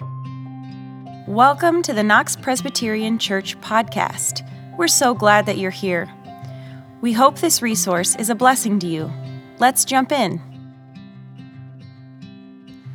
Welcome 0.00 1.82
to 1.82 1.92
the 1.92 2.02
Knox 2.02 2.36
Presbyterian 2.36 3.18
Church 3.18 3.60
podcast. 3.60 4.48
We're 4.76 4.88
so 4.88 5.12
glad 5.12 5.46
that 5.46 5.58
you're 5.58 5.70
here. 5.70 6.08
We 7.00 7.12
hope 7.12 7.38
this 7.38 7.62
resource 7.62 8.16
is 8.16 8.30
a 8.30 8.34
blessing 8.34 8.78
to 8.78 8.86
you. 8.86 9.12
Let's 9.58 9.84
jump 9.84 10.12
in. 10.12 10.40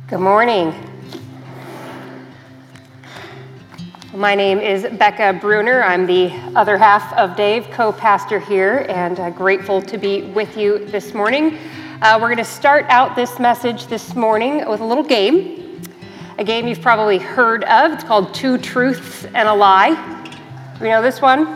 Good 0.08 0.20
morning. 0.20 0.74
My 4.14 4.34
name 4.34 4.58
is 4.58 4.84
Becca 4.98 5.38
Bruner. 5.40 5.82
I'm 5.82 6.06
the 6.06 6.30
other 6.56 6.78
half 6.78 7.12
of 7.14 7.36
Dave, 7.36 7.68
co 7.70 7.92
pastor 7.92 8.40
here, 8.40 8.86
and 8.88 9.20
uh, 9.20 9.30
grateful 9.30 9.82
to 9.82 9.98
be 9.98 10.22
with 10.32 10.56
you 10.56 10.86
this 10.86 11.14
morning. 11.14 11.58
Uh, 12.02 12.18
we're 12.20 12.28
going 12.28 12.38
to 12.38 12.44
start 12.44 12.86
out 12.88 13.14
this 13.14 13.38
message 13.38 13.86
this 13.88 14.14
morning 14.14 14.68
with 14.68 14.80
a 14.80 14.84
little 14.84 15.04
game 15.04 15.63
a 16.36 16.44
game 16.44 16.66
you've 16.66 16.80
probably 16.80 17.18
heard 17.18 17.62
of. 17.64 17.92
It's 17.92 18.02
called 18.02 18.34
Two 18.34 18.58
Truths 18.58 19.24
and 19.26 19.48
a 19.48 19.54
Lie. 19.54 19.90
You 20.80 20.88
know 20.88 21.00
this 21.00 21.20
one? 21.20 21.46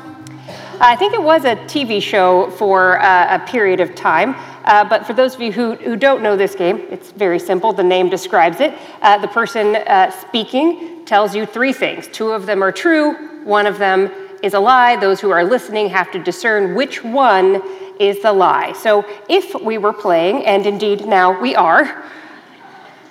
I 0.81 0.95
think 0.95 1.15
it 1.15 1.23
was 1.23 1.45
a 1.45 1.57
TV 1.57 2.01
show 2.01 2.51
for 2.53 3.01
uh, 3.03 3.37
a 3.37 3.47
period 3.49 3.81
of 3.81 3.97
time. 3.97 4.37
Uh, 4.65 4.89
but 4.89 5.05
for 5.05 5.15
those 5.15 5.35
of 5.35 5.41
you 5.41 5.51
who, 5.51 5.75
who 5.75 5.97
don't 5.97 6.23
know 6.23 6.37
this 6.37 6.55
game, 6.55 6.87
it's 6.91 7.11
very 7.11 7.41
simple. 7.41 7.73
The 7.73 7.83
name 7.83 8.09
describes 8.09 8.61
it. 8.61 8.73
Uh, 9.03 9.19
the 9.19 9.27
person 9.27 9.75
uh, 9.75 10.13
speaking 10.13 11.05
tells 11.05 11.35
you 11.35 11.45
three 11.45 11.73
things. 11.73 12.07
Two 12.07 12.31
of 12.31 12.47
them 12.47 12.63
are 12.63 12.71
true, 12.71 13.15
one 13.45 13.67
of 13.67 13.79
them 13.79 14.13
is 14.45 14.55
a 14.55 14.61
lie. 14.61 14.95
Those 14.95 15.19
who 15.21 15.31
are 15.31 15.43
listening 15.43 15.89
have 15.89 16.13
to 16.13 16.23
discern 16.23 16.77
which 16.77 17.03
one 17.03 17.61
is 17.99 18.23
the 18.23 18.33
lie. 18.33 18.73
So 18.75 19.05
if 19.29 19.61
we 19.61 19.79
were 19.79 19.93
playing, 19.93 20.47
and 20.47 20.65
indeed 20.65 21.05
now 21.07 21.41
we 21.41 21.57
are, 21.57 22.05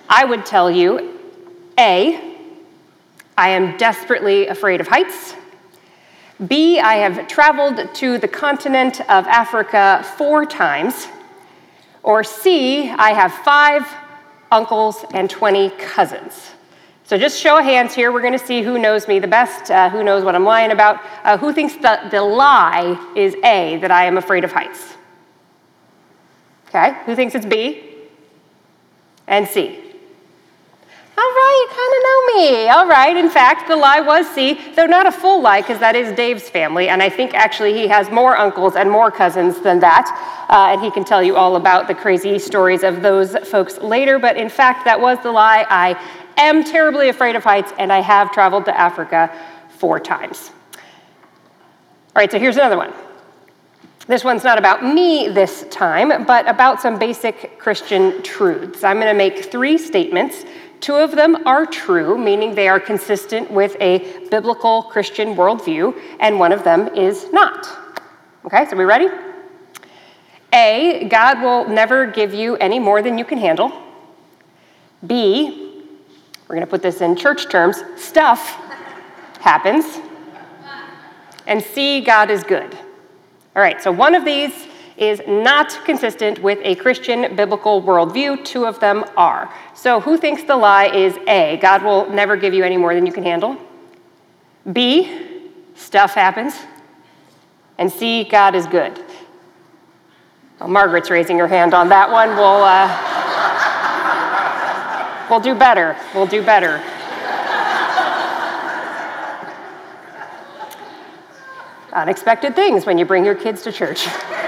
I 0.07 0.23
would 0.23 0.45
tell 0.45 0.71
you 0.71 1.16
a, 1.77 2.35
I 3.37 3.49
am 3.49 3.77
desperately 3.77 4.47
afraid 4.47 4.81
of 4.81 4.87
heights. 4.87 5.35
B, 6.45 6.79
I 6.79 6.95
have 6.95 7.27
traveled 7.27 7.93
to 7.95 8.17
the 8.17 8.27
continent 8.27 9.01
of 9.01 9.25
Africa 9.27 10.05
four 10.17 10.45
times. 10.45 11.07
Or 12.03 12.23
C, 12.23 12.89
I 12.89 13.11
have 13.11 13.33
five 13.33 13.87
uncles 14.51 15.03
and 15.13 15.29
20 15.29 15.71
cousins. 15.71 16.51
So 17.03 17.17
just 17.17 17.39
show 17.39 17.57
of 17.57 17.63
hands 17.63 17.95
here. 17.95 18.11
We're 18.11 18.21
going 18.21 18.37
to 18.37 18.45
see 18.45 18.61
who 18.61 18.77
knows 18.77 19.07
me 19.07 19.19
the 19.19 19.27
best, 19.27 19.71
uh, 19.71 19.89
who 19.89 20.03
knows 20.03 20.23
what 20.23 20.35
I'm 20.35 20.43
lying 20.43 20.71
about. 20.71 20.99
Uh, 21.23 21.37
who 21.37 21.53
thinks 21.53 21.75
that 21.77 22.11
the 22.11 22.21
lie 22.21 23.11
is 23.15 23.33
A, 23.45 23.77
that 23.77 23.91
I 23.91 24.05
am 24.05 24.17
afraid 24.17 24.43
of 24.43 24.51
heights? 24.51 24.95
Okay, 26.67 26.97
who 27.05 27.15
thinks 27.15 27.33
it's 27.33 27.45
B? 27.45 27.83
And 29.25 29.47
C? 29.47 29.86
All 31.19 31.23
right, 31.23 31.65
you 31.67 31.75
kind 31.75 31.93
of 31.97 32.03
know 32.03 32.19
me. 32.35 32.69
All 32.69 32.87
right, 32.87 33.17
in 33.17 33.29
fact, 33.31 33.67
the 33.67 33.75
lie 33.75 34.01
was 34.01 34.27
C, 34.35 34.59
though 34.75 34.85
not 34.85 35.07
a 35.07 35.11
full 35.11 35.41
lie, 35.41 35.61
because 35.61 35.79
that 35.79 35.95
is 35.95 36.15
Dave's 36.15 36.47
family, 36.47 36.89
and 36.89 37.01
I 37.01 37.09
think 37.09 37.33
actually 37.33 37.73
he 37.73 37.87
has 37.87 38.11
more 38.11 38.37
uncles 38.37 38.75
and 38.75 38.91
more 38.91 39.09
cousins 39.09 39.59
than 39.61 39.79
that, 39.79 40.05
uh, 40.47 40.73
and 40.73 40.79
he 40.79 40.91
can 40.91 41.03
tell 41.03 41.23
you 41.23 41.35
all 41.35 41.55
about 41.55 41.87
the 41.87 41.95
crazy 41.95 42.37
stories 42.37 42.83
of 42.83 43.01
those 43.01 43.35
folks 43.47 43.79
later. 43.79 44.19
But 44.19 44.37
in 44.37 44.47
fact, 44.47 44.85
that 44.85 45.01
was 45.01 45.17
the 45.23 45.31
lie. 45.31 45.65
I 45.67 45.99
am 46.37 46.63
terribly 46.63 47.09
afraid 47.09 47.35
of 47.35 47.43
heights, 47.43 47.73
and 47.79 47.91
I 47.91 48.01
have 48.01 48.31
traveled 48.31 48.65
to 48.65 48.79
Africa 48.79 49.35
four 49.69 49.99
times. 49.99 50.51
All 50.75 52.21
right, 52.21 52.31
so 52.31 52.37
here's 52.37 52.57
another 52.57 52.77
one. 52.77 52.93
This 54.05 54.23
one's 54.23 54.43
not 54.43 54.57
about 54.57 54.85
me 54.85 55.29
this 55.29 55.65
time, 55.71 56.25
but 56.25 56.47
about 56.47 56.79
some 56.79 56.97
basic 56.97 57.59
Christian 57.59 58.21
truths. 58.21 58.83
I'm 58.83 58.97
going 58.97 59.11
to 59.11 59.17
make 59.17 59.51
three 59.51 59.77
statements 59.79 60.45
Two 60.79 60.95
of 60.95 61.15
them 61.15 61.47
are 61.47 61.65
true, 61.65 62.17
meaning 62.17 62.55
they 62.55 62.67
are 62.67 62.79
consistent 62.79 63.49
with 63.49 63.75
a 63.79 64.27
biblical 64.29 64.83
Christian 64.83 65.35
worldview, 65.35 65.99
and 66.19 66.39
one 66.39 66.51
of 66.51 66.63
them 66.63 66.87
is 66.95 67.31
not. 67.31 67.67
Okay, 68.45 68.65
so 68.69 68.77
we 68.77 68.83
ready? 68.83 69.09
A, 70.53 71.07
God 71.09 71.41
will 71.41 71.67
never 71.67 72.05
give 72.07 72.33
you 72.33 72.55
any 72.57 72.79
more 72.79 73.01
than 73.01 73.17
you 73.17 73.25
can 73.25 73.37
handle. 73.37 73.71
B, 75.05 75.83
we're 76.47 76.55
going 76.55 76.65
to 76.65 76.69
put 76.69 76.81
this 76.81 77.01
in 77.01 77.15
church 77.15 77.49
terms, 77.49 77.83
stuff 77.97 78.55
happens. 79.39 79.99
And 81.45 81.61
C, 81.61 82.01
God 82.01 82.29
is 82.29 82.43
good. 82.43 82.73
All 83.55 83.61
right, 83.61 83.81
so 83.81 83.91
one 83.91 84.15
of 84.15 84.23
these 84.23 84.67
is 84.97 85.21
not 85.27 85.79
consistent 85.85 86.41
with 86.41 86.59
a 86.63 86.75
Christian 86.75 87.35
biblical 87.35 87.81
worldview. 87.81 88.43
Two 88.43 88.65
of 88.65 88.79
them 88.79 89.05
are. 89.15 89.53
So, 89.75 89.99
who 89.99 90.17
thinks 90.17 90.43
the 90.43 90.57
lie 90.57 90.87
is 90.87 91.17
A, 91.27 91.57
God 91.61 91.83
will 91.83 92.09
never 92.09 92.35
give 92.35 92.53
you 92.53 92.63
any 92.63 92.77
more 92.77 92.95
than 92.95 93.05
you 93.05 93.11
can 93.13 93.23
handle? 93.23 93.57
B, 94.71 95.49
stuff 95.75 96.15
happens. 96.15 96.55
And 97.77 97.91
C, 97.91 98.23
God 98.23 98.55
is 98.55 98.65
good. 98.65 98.99
Well, 100.59 100.69
Margaret's 100.69 101.11
raising 101.11 101.37
her 101.37 101.47
hand 101.47 101.75
on 101.75 101.89
that 101.89 102.09
one. 102.09 102.29
We'll, 102.29 102.63
uh, 102.63 102.89
we'll 105.29 105.39
do 105.39 105.53
better. 105.53 105.95
We'll 106.15 106.25
do 106.25 106.41
better. 106.43 106.81
Unexpected 111.93 112.55
things 112.55 112.87
when 112.87 112.97
you 112.97 113.05
bring 113.05 113.23
your 113.23 113.35
kids 113.35 113.61
to 113.63 113.71
church. 113.71 114.07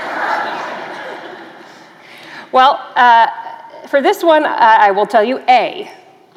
Well, 2.60 2.92
uh, 2.98 3.28
for 3.88 4.02
this 4.02 4.22
one, 4.22 4.44
uh, 4.44 4.50
I 4.50 4.92
will 4.92 5.06
tell 5.06 5.24
you 5.24 5.40
A 5.48 5.90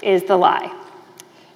is 0.04 0.22
the 0.22 0.36
lie. 0.36 0.72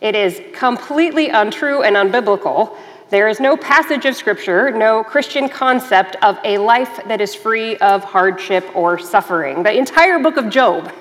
It 0.01 0.17
is 0.17 0.43
completely 0.55 1.29
untrue 1.29 1.85
and 1.85 1.95
unbiblical. 1.95 2.77
There 3.09 3.29
is 3.29 3.39
no 3.39 3.57
passage 3.57 4.07
of 4.07 4.17
Scripture, 4.17 4.73
no 4.73 5.05
Christian 5.05 5.49
concept 5.49 6.17
of 6.21 6.41
a 6.43 6.59
life 6.59 7.01
that 7.07 7.21
is 7.21 7.33
free 7.33 7.77
of 7.77 8.03
hardship 8.03 8.69
or 8.75 8.99
suffering. 8.99 9.63
The 9.63 9.73
entire 9.73 10.19
book 10.19 10.37
of 10.37 10.51
Job 10.51 10.93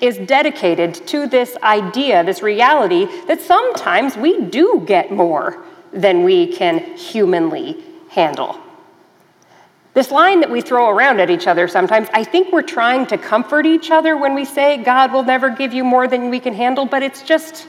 is 0.00 0.16
dedicated 0.16 0.94
to 1.08 1.26
this 1.26 1.58
idea, 1.62 2.24
this 2.24 2.40
reality, 2.40 3.04
that 3.26 3.42
sometimes 3.42 4.16
we 4.16 4.40
do 4.46 4.82
get 4.86 5.12
more 5.12 5.62
than 5.92 6.22
we 6.24 6.46
can 6.56 6.78
humanly 6.96 7.84
handle. 8.08 8.58
This 9.98 10.12
line 10.12 10.38
that 10.42 10.50
we 10.52 10.60
throw 10.60 10.90
around 10.90 11.18
at 11.18 11.28
each 11.28 11.48
other 11.48 11.66
sometimes, 11.66 12.06
I 12.12 12.22
think 12.22 12.52
we're 12.52 12.62
trying 12.62 13.06
to 13.06 13.18
comfort 13.18 13.66
each 13.66 13.90
other 13.90 14.16
when 14.16 14.32
we 14.32 14.44
say, 14.44 14.76
God 14.76 15.12
will 15.12 15.24
never 15.24 15.50
give 15.50 15.74
you 15.74 15.82
more 15.82 16.06
than 16.06 16.30
we 16.30 16.38
can 16.38 16.54
handle, 16.54 16.86
but 16.86 17.02
it's 17.02 17.20
just 17.22 17.66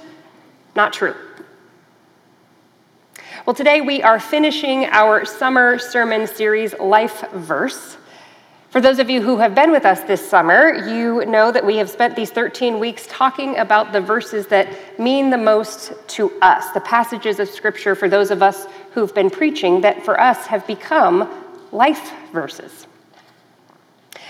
not 0.76 0.94
true. 0.94 1.16
Well, 3.48 3.56
today 3.56 3.82
we 3.82 4.04
are 4.04 4.20
finishing 4.20 4.86
our 4.86 5.26
summer 5.26 5.80
sermon 5.80 6.28
series, 6.28 6.78
Life 6.78 7.28
Verse. 7.32 7.98
For 8.70 8.80
those 8.80 9.00
of 9.00 9.10
you 9.10 9.24
who 9.24 9.38
have 9.38 9.56
been 9.56 9.72
with 9.72 9.84
us 9.84 10.02
this 10.02 10.30
summer, 10.30 10.72
you 10.88 11.26
know 11.26 11.52
that 11.52 11.66
we 11.66 11.78
have 11.78 11.90
spent 11.90 12.16
these 12.16 12.30
13 12.30 12.80
weeks 12.80 13.08
talking 13.10 13.58
about 13.58 13.92
the 13.92 14.02
verses 14.02 14.46
that 14.50 15.00
mean 15.00 15.32
the 15.32 15.38
most 15.40 15.94
to 16.10 16.32
us, 16.44 16.70
the 16.74 16.82
passages 16.82 17.40
of 17.40 17.50
Scripture 17.50 17.96
for 17.96 18.08
those 18.08 18.30
of 18.30 18.44
us 18.44 18.68
who've 18.92 19.16
been 19.16 19.32
preaching 19.32 19.82
that 19.82 20.06
for 20.06 20.22
us 20.22 20.46
have 20.46 20.68
become 20.68 21.28
life 21.72 22.12
verses. 22.32 22.88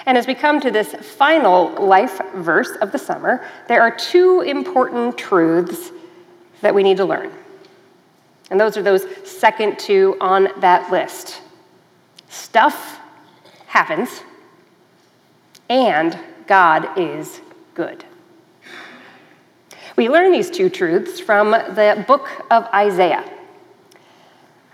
And 0.05 0.17
as 0.17 0.27
we 0.27 0.33
come 0.33 0.59
to 0.61 0.71
this 0.71 0.93
final 0.93 1.71
life 1.85 2.21
verse 2.35 2.71
of 2.81 2.91
the 2.91 2.97
summer, 2.97 3.45
there 3.67 3.81
are 3.81 3.95
two 3.95 4.41
important 4.41 5.17
truths 5.17 5.91
that 6.61 6.73
we 6.73 6.83
need 6.83 6.97
to 6.97 7.05
learn. 7.05 7.31
And 8.49 8.59
those 8.59 8.77
are 8.77 8.81
those 8.81 9.05
second 9.23 9.77
two 9.77 10.17
on 10.19 10.49
that 10.61 10.91
list 10.91 11.41
stuff 12.29 12.99
happens, 13.67 14.21
and 15.69 16.17
God 16.47 16.97
is 16.97 17.41
good. 17.73 18.05
We 19.95 20.09
learn 20.09 20.31
these 20.31 20.49
two 20.49 20.69
truths 20.69 21.19
from 21.19 21.51
the 21.51 22.03
book 22.07 22.29
of 22.49 22.65
Isaiah. 22.73 23.23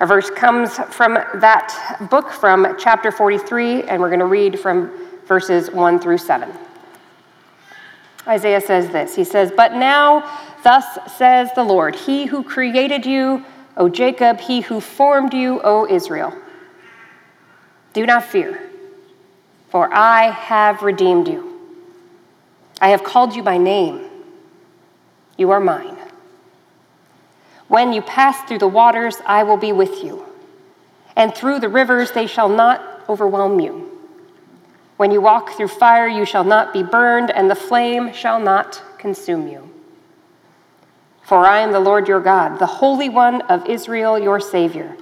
Our 0.05 0.21
verse 0.21 0.29
comes 0.29 0.77
from 0.93 1.15
that 1.15 1.97
book 2.11 2.29
from 2.29 2.75
chapter 2.77 3.11
43, 3.11 3.85
and 3.85 3.99
we're 3.99 4.09
going 4.09 4.19
to 4.19 4.27
read 4.27 4.59
from 4.59 4.91
verses 5.25 5.71
1 5.71 5.99
through 5.99 6.19
7. 6.19 6.53
Isaiah 8.27 8.61
says 8.61 8.89
this 8.89 9.15
He 9.15 9.23
says, 9.23 9.51
But 9.57 9.73
now, 9.73 10.21
thus 10.63 10.85
says 11.17 11.49
the 11.55 11.63
Lord, 11.63 11.95
He 11.95 12.27
who 12.27 12.43
created 12.43 13.03
you, 13.03 13.43
O 13.77 13.89
Jacob, 13.89 14.39
He 14.39 14.61
who 14.61 14.79
formed 14.79 15.33
you, 15.33 15.59
O 15.63 15.87
Israel. 15.89 16.39
Do 17.93 18.05
not 18.05 18.25
fear, 18.25 18.61
for 19.69 19.91
I 19.91 20.29
have 20.29 20.83
redeemed 20.83 21.27
you. 21.27 21.81
I 22.79 22.89
have 22.89 23.03
called 23.03 23.35
you 23.35 23.41
by 23.41 23.57
name. 23.57 24.07
You 25.35 25.49
are 25.49 25.59
mine. 25.59 25.94
When 27.67 27.93
you 27.93 28.01
pass 28.01 28.47
through 28.47 28.59
the 28.59 28.67
waters, 28.67 29.17
I 29.25 29.43
will 29.43 29.57
be 29.57 29.71
with 29.71 30.03
you, 30.03 30.25
and 31.15 31.33
through 31.33 31.59
the 31.59 31.69
rivers, 31.69 32.11
they 32.11 32.27
shall 32.27 32.49
not 32.49 33.03
overwhelm 33.09 33.59
you. 33.59 33.91
When 34.97 35.11
you 35.11 35.19
walk 35.19 35.51
through 35.51 35.67
fire, 35.67 36.07
you 36.07 36.25
shall 36.25 36.43
not 36.43 36.73
be 36.73 36.83
burned, 36.83 37.31
and 37.31 37.49
the 37.49 37.55
flame 37.55 38.13
shall 38.13 38.39
not 38.39 38.81
consume 38.97 39.47
you. 39.47 39.69
For 41.23 41.45
I 41.45 41.59
am 41.59 41.71
the 41.71 41.79
Lord 41.79 42.07
your 42.07 42.21
God, 42.21 42.59
the 42.59 42.65
Holy 42.67 43.09
One 43.09 43.41
of 43.43 43.65
Israel, 43.65 44.19
your 44.19 44.39
Savior. 44.39 44.95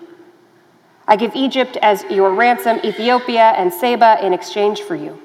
I 1.06 1.18
give 1.18 1.36
Egypt 1.36 1.78
as 1.82 2.04
your 2.10 2.34
ransom, 2.34 2.80
Ethiopia 2.84 3.54
and 3.58 3.74
Seba 3.74 4.26
in 4.26 4.34
exchange 4.34 4.82
for 4.82 4.96
you. 4.96 5.22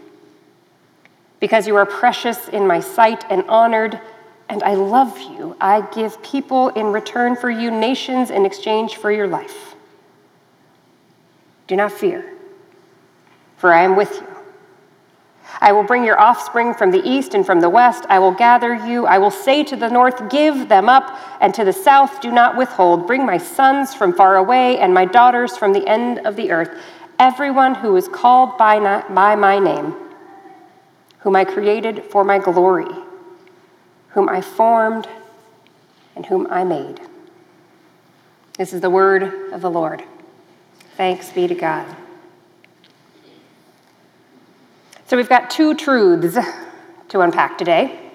Because 1.39 1.69
you 1.69 1.77
are 1.77 1.87
precious 1.87 2.49
in 2.49 2.67
my 2.67 2.81
sight 2.81 3.25
and 3.31 3.45
honored, 3.49 4.01
and 4.49 4.63
I 4.63 4.75
love 4.75 5.19
you, 5.19 5.57
I 5.61 5.83
give 5.95 6.23
people 6.23 6.69
in 6.71 6.87
return 6.87 7.37
for 7.37 7.51
you, 7.51 7.71
nations 7.71 8.31
in 8.31 8.47
exchange 8.47 8.97
for 8.97 9.13
your 9.13 9.29
life. 9.29 9.75
Do 11.67 11.77
not 11.77 11.93
fear, 11.93 12.35
for 13.59 13.73
I 13.73 13.83
am 13.83 13.95
with 13.95 14.13
you. 14.15 14.27
I 15.61 15.73
will 15.73 15.83
bring 15.83 16.05
your 16.05 16.21
offspring 16.21 16.75
from 16.75 16.91
the 16.91 17.03
east 17.07 17.35
and 17.35 17.45
from 17.45 17.61
the 17.61 17.69
west. 17.69 18.05
I 18.09 18.19
will 18.19 18.33
gather 18.33 18.75
you. 18.75 19.07
I 19.07 19.19
will 19.19 19.31
say 19.31 19.65
to 19.65 19.77
the 19.77 19.89
north, 19.89 20.31
Give 20.31 20.69
them 20.69 20.89
up, 20.89 21.19
and 21.41 21.53
to 21.55 21.65
the 21.65 21.73
south, 21.73 22.21
Do 22.21 22.31
not 22.31 22.57
withhold. 22.57 23.07
Bring 23.07 23.27
my 23.27 23.39
sons 23.39 23.95
from 23.95 24.13
far 24.13 24.37
away 24.37 24.79
and 24.79 24.95
my 24.95 25.05
daughters 25.05 25.57
from 25.57 25.73
the 25.73 25.87
end 25.87 26.21
of 26.27 26.37
the 26.37 26.51
earth. 26.51 26.71
Everyone 27.19 27.75
who 27.75 27.97
is 27.97 28.09
called 28.09 28.57
by, 28.57 28.79
by 29.11 29.35
my 29.35 29.59
name, 29.59 29.95
whom 31.21 31.35
I 31.35 31.45
created 31.45 32.05
for 32.05 32.25
my 32.25 32.39
glory, 32.39 32.95
whom 34.09 34.29
I 34.29 34.41
formed, 34.41 35.07
and 36.17 36.27
whom 36.27 36.47
I 36.51 36.65
made. 36.65 37.01
This 38.57 38.73
is 38.73 38.81
the 38.81 38.91
word 38.91 39.53
of 39.53 39.61
the 39.61 39.71
Lord. 39.71 40.03
Thanks 40.97 41.31
be 41.31 41.47
to 41.47 41.55
God. 41.55 41.87
So 45.07 45.17
we've 45.17 45.29
got 45.29 45.49
two 45.49 45.75
truths 45.75 46.37
to 47.09 47.21
unpack 47.21 47.57
today. 47.57 48.11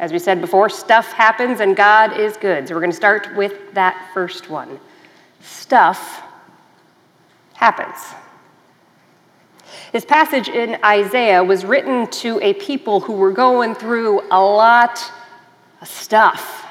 As 0.00 0.12
we 0.12 0.18
said 0.18 0.40
before, 0.40 0.68
stuff 0.68 1.12
happens 1.12 1.60
and 1.60 1.76
God 1.76 2.18
is 2.18 2.36
good. 2.36 2.66
So 2.66 2.74
we're 2.74 2.80
going 2.80 2.90
to 2.90 2.96
start 2.96 3.34
with 3.36 3.72
that 3.74 4.10
first 4.12 4.50
one. 4.50 4.80
Stuff 5.40 6.22
happens. 7.54 7.96
This 9.92 10.04
passage 10.04 10.48
in 10.48 10.76
Isaiah 10.84 11.42
was 11.44 11.64
written 11.64 12.08
to 12.08 12.40
a 12.40 12.54
people 12.54 12.98
who 12.98 13.12
were 13.12 13.30
going 13.30 13.76
through 13.76 14.22
a 14.30 14.40
lot 14.40 15.12
stuff. 15.84 16.64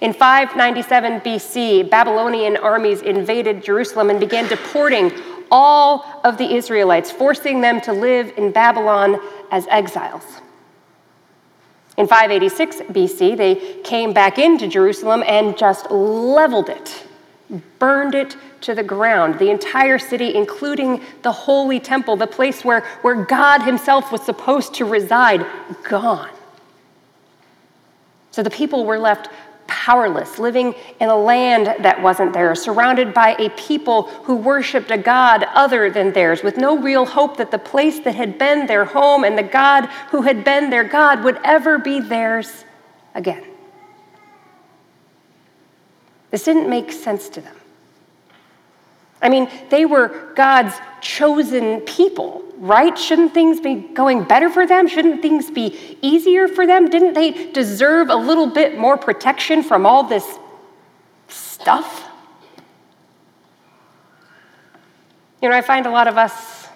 In 0.00 0.14
597 0.14 1.20
BC, 1.20 1.90
Babylonian 1.90 2.56
armies 2.56 3.02
invaded 3.02 3.62
Jerusalem 3.62 4.08
and 4.08 4.18
began 4.18 4.48
deporting 4.48 5.12
all 5.50 6.20
of 6.24 6.38
the 6.38 6.54
Israelites, 6.54 7.10
forcing 7.10 7.60
them 7.60 7.80
to 7.82 7.92
live 7.92 8.32
in 8.38 8.50
Babylon 8.50 9.20
as 9.50 9.66
exiles. 9.68 10.24
In 11.98 12.06
586 12.06 12.76
BC, 12.92 13.36
they 13.36 13.82
came 13.82 14.14
back 14.14 14.38
into 14.38 14.68
Jerusalem 14.68 15.22
and 15.26 15.58
just 15.58 15.90
leveled 15.90 16.70
it, 16.70 17.06
burned 17.78 18.14
it 18.14 18.36
to 18.62 18.74
the 18.74 18.82
ground, 18.82 19.38
the 19.38 19.50
entire 19.50 19.98
city, 19.98 20.34
including 20.34 21.02
the 21.22 21.32
holy 21.32 21.78
temple, 21.78 22.16
the 22.16 22.26
place 22.26 22.64
where, 22.64 22.80
where 23.02 23.24
God 23.24 23.62
Himself 23.62 24.10
was 24.12 24.22
supposed 24.22 24.72
to 24.74 24.86
reside, 24.86 25.44
gone. 25.82 26.30
So 28.30 28.42
the 28.42 28.50
people 28.50 28.84
were 28.84 28.98
left 28.98 29.28
powerless, 29.66 30.38
living 30.38 30.74
in 31.00 31.08
a 31.08 31.16
land 31.16 31.66
that 31.66 32.02
wasn't 32.02 32.32
theirs, 32.32 32.60
surrounded 32.60 33.14
by 33.14 33.36
a 33.38 33.50
people 33.50 34.02
who 34.24 34.34
worshiped 34.34 34.90
a 34.90 34.98
God 34.98 35.44
other 35.54 35.90
than 35.90 36.12
theirs, 36.12 36.42
with 36.42 36.56
no 36.56 36.76
real 36.76 37.06
hope 37.06 37.36
that 37.36 37.52
the 37.52 37.58
place 37.58 38.00
that 38.00 38.16
had 38.16 38.36
been 38.36 38.66
their 38.66 38.84
home 38.84 39.22
and 39.22 39.38
the 39.38 39.44
God 39.44 39.86
who 40.10 40.22
had 40.22 40.44
been 40.44 40.70
their 40.70 40.84
God 40.84 41.22
would 41.22 41.38
ever 41.44 41.78
be 41.78 42.00
theirs 42.00 42.64
again. 43.14 43.44
This 46.30 46.44
didn't 46.44 46.68
make 46.68 46.90
sense 46.92 47.28
to 47.30 47.40
them. 47.40 47.59
I 49.22 49.28
mean, 49.28 49.50
they 49.68 49.84
were 49.84 50.32
God's 50.34 50.74
chosen 51.00 51.80
people, 51.82 52.42
right? 52.56 52.96
Shouldn't 52.98 53.34
things 53.34 53.60
be 53.60 53.74
going 53.74 54.24
better 54.24 54.48
for 54.48 54.66
them? 54.66 54.88
Shouldn't 54.88 55.20
things 55.20 55.50
be 55.50 55.98
easier 56.00 56.48
for 56.48 56.66
them? 56.66 56.88
Didn't 56.88 57.14
they 57.14 57.52
deserve 57.52 58.08
a 58.08 58.16
little 58.16 58.46
bit 58.46 58.78
more 58.78 58.96
protection 58.96 59.62
from 59.62 59.84
all 59.84 60.04
this 60.04 60.38
stuff? 61.28 62.06
You 65.42 65.48
know, 65.48 65.56
I 65.56 65.62
find 65.62 65.86
a 65.86 65.90
lot 65.90 66.06
of 66.06 66.16
us 66.16 66.68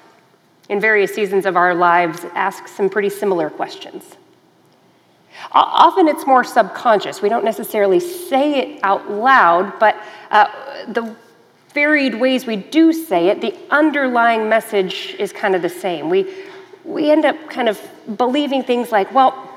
in 0.68 0.80
various 0.80 1.14
seasons 1.14 1.44
of 1.46 1.56
our 1.56 1.74
lives 1.74 2.24
ask 2.34 2.68
some 2.68 2.88
pretty 2.88 3.10
similar 3.10 3.50
questions. 3.50 4.16
Often 5.52 6.08
it's 6.08 6.26
more 6.26 6.44
subconscious. 6.44 7.20
We 7.20 7.28
don't 7.28 7.44
necessarily 7.44 8.00
say 8.00 8.60
it 8.60 8.80
out 8.82 9.10
loud, 9.10 9.78
but 9.78 9.96
uh, 10.30 10.46
the 10.88 11.14
varied 11.74 12.14
ways 12.14 12.46
we 12.46 12.56
do 12.56 12.92
say 12.92 13.28
it, 13.28 13.40
the 13.40 13.54
underlying 13.70 14.48
message 14.48 15.16
is 15.18 15.32
kind 15.32 15.54
of 15.54 15.62
the 15.62 15.68
same. 15.68 16.08
We, 16.08 16.32
we 16.84 17.10
end 17.10 17.24
up 17.24 17.50
kind 17.50 17.68
of 17.68 17.80
believing 18.16 18.62
things 18.62 18.92
like, 18.92 19.12
well, 19.12 19.50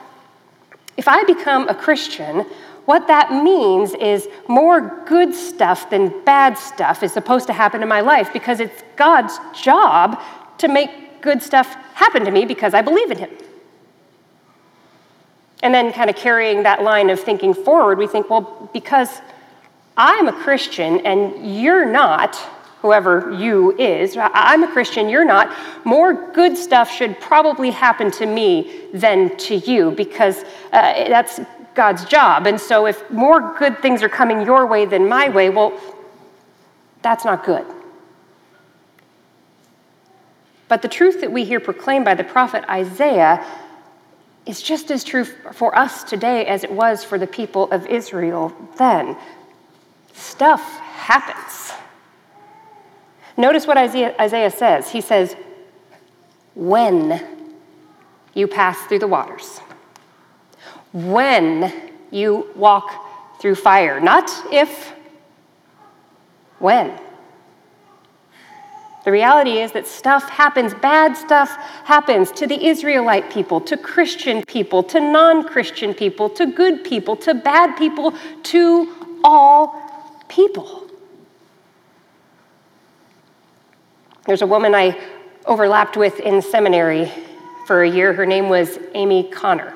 if 0.98 1.08
I 1.08 1.24
become 1.24 1.70
a 1.70 1.76
Christian, 1.76 2.46
what 2.86 3.08
that 3.08 3.32
means 3.32 3.94
is 3.94 4.28
more 4.48 5.04
good 5.06 5.36
stuff 5.36 5.90
than 5.90 6.24
bad 6.24 6.58
stuff 6.58 7.04
is 7.04 7.14
supposed 7.14 7.46
to 7.48 7.54
happen 7.54 7.84
in 7.84 7.88
my 7.88 8.02
life 8.02 8.34
because 8.34 8.60
it's 8.60 8.84
God's 8.96 9.38
job 9.54 10.20
to 10.58 10.68
make 10.68 11.22
good 11.22 11.44
stuff 11.44 11.76
happen 11.94 12.26
to 12.26 12.32
me 12.32 12.46
because 12.46 12.74
I 12.74 12.82
believe 12.82 13.12
in 13.12 13.20
Him. 13.20 13.30
And 15.62 15.74
then, 15.74 15.92
kind 15.92 16.10
of 16.10 16.16
carrying 16.16 16.64
that 16.64 16.84
line 16.84 17.10
of 17.10 17.20
thinking 17.20 17.54
forward, 17.54 17.98
we 17.98 18.08
think, 18.08 18.30
well, 18.30 18.70
because 18.74 19.22
I'm 19.98 20.28
a 20.28 20.34
Christian 20.34 21.00
and 21.00 21.60
you're 21.60 21.86
not, 21.86 22.36
whoever 22.82 23.34
you 23.34 23.76
is, 23.78 24.16
I'm 24.16 24.64
a 24.64 24.72
Christian, 24.72 25.10
you're 25.10 25.26
not, 25.26 25.52
more 25.84 26.32
good 26.32 26.56
stuff 26.56 26.92
should 26.92 27.20
probably 27.20 27.72
happen 27.72 28.12
to 28.12 28.28
me 28.28 28.86
than 28.94 29.36
to 29.38 29.56
you 29.56 29.90
because 29.92 30.44
uh, 30.72 31.10
that's 31.10 31.40
God's 31.74 32.06
job. 32.06 32.46
And 32.46 32.62
so 32.62 32.86
if 32.86 33.10
more 33.10 33.56
good 33.58 33.80
things 33.80 34.04
are 34.04 34.10
coming 34.10 34.46
your 34.46 34.68
way 34.68 34.86
than 34.86 35.10
my 35.10 35.30
way, 35.30 35.50
well, 35.50 35.74
that's 37.02 37.26
not 37.26 37.44
good. 37.44 37.66
But 40.68 40.82
the 40.82 40.88
truth 40.88 41.22
that 41.22 41.32
we 41.32 41.44
hear 41.44 41.60
proclaimed 41.60 42.06
by 42.06 42.14
the 42.14 42.24
prophet 42.24 42.64
Isaiah 42.70 43.46
is 44.46 44.62
just 44.62 44.92
as 44.92 45.04
true 45.04 45.26
for 45.26 45.78
us 45.78 46.04
today 46.04 46.46
as 46.46 46.64
it 46.64 46.72
was 46.72 47.04
for 47.04 47.18
the 47.18 47.28
people 47.28 47.70
of 47.72 47.86
Israel 47.88 48.56
then 48.78 49.18
stuff 50.18 50.62
happens. 50.80 51.72
Notice 53.38 53.68
what 53.68 53.78
Isaiah, 53.78 54.52
says. 54.52 54.90
He 54.90 55.02
says, 55.02 55.36
When 56.56 57.24
you 58.34 58.48
pass 58.48 58.82
through 58.88 59.00
the 59.00 59.08
waters, 59.08 59.60
when 60.92 61.72
you 62.10 62.50
walk 62.56 63.40
through 63.40 63.56
fire, 63.56 64.00
not 64.00 64.32
if, 64.52 64.94
when. 66.60 67.00
The 69.06 69.12
reality 69.12 69.60
is 69.60 69.72
that 69.72 69.88
stuff 69.88 70.28
happens, 70.30 70.74
bad 70.74 71.16
stuff 71.16 71.50
happens 71.86 72.30
to 72.32 72.48
the 72.48 72.66
Israelite 72.68 73.32
people, 73.32 73.62
to 73.62 73.78
Christian 73.78 74.44
people, 74.46 74.84
to 74.84 75.00
non 75.00 75.48
Christian 75.48 75.94
people, 75.94 76.30
to 76.32 76.48
good 76.48 76.84
people, 76.84 77.16
to 77.18 77.34
bad 77.34 77.78
people, 77.78 78.14
to 78.44 79.20
all 79.24 79.87
people. 80.28 80.88
There's 84.26 84.42
a 84.42 84.48
woman 84.48 84.76
I 84.76 85.00
overlapped 85.46 85.96
with 85.96 86.20
in 86.20 86.42
seminary 86.42 87.12
for 87.66 87.84
a 87.84 87.90
year. 87.90 88.14
Her 88.14 88.26
name 88.26 88.50
was 88.50 88.78
Amy 88.94 89.30
Connor. 89.30 89.74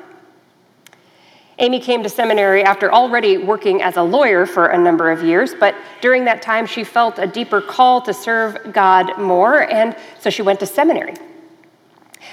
Amy 1.59 1.79
came 1.79 2.01
to 2.01 2.09
seminary 2.09 2.63
after 2.63 2.91
already 2.91 3.37
working 3.37 3.83
as 3.83 3.95
a 3.95 4.01
lawyer 4.01 4.45
for 4.45 4.67
a 4.67 4.77
number 4.77 5.11
of 5.11 5.23
years, 5.23 5.53
but 5.53 5.75
during 6.01 6.25
that 6.25 6.41
time 6.41 6.65
she 6.65 6.83
felt 6.83 7.19
a 7.19 7.27
deeper 7.27 7.61
call 7.61 8.01
to 8.01 8.13
serve 8.13 8.73
God 8.73 9.19
more, 9.19 9.69
and 9.69 9.95
so 10.19 10.29
she 10.29 10.41
went 10.41 10.59
to 10.61 10.65
seminary. 10.65 11.13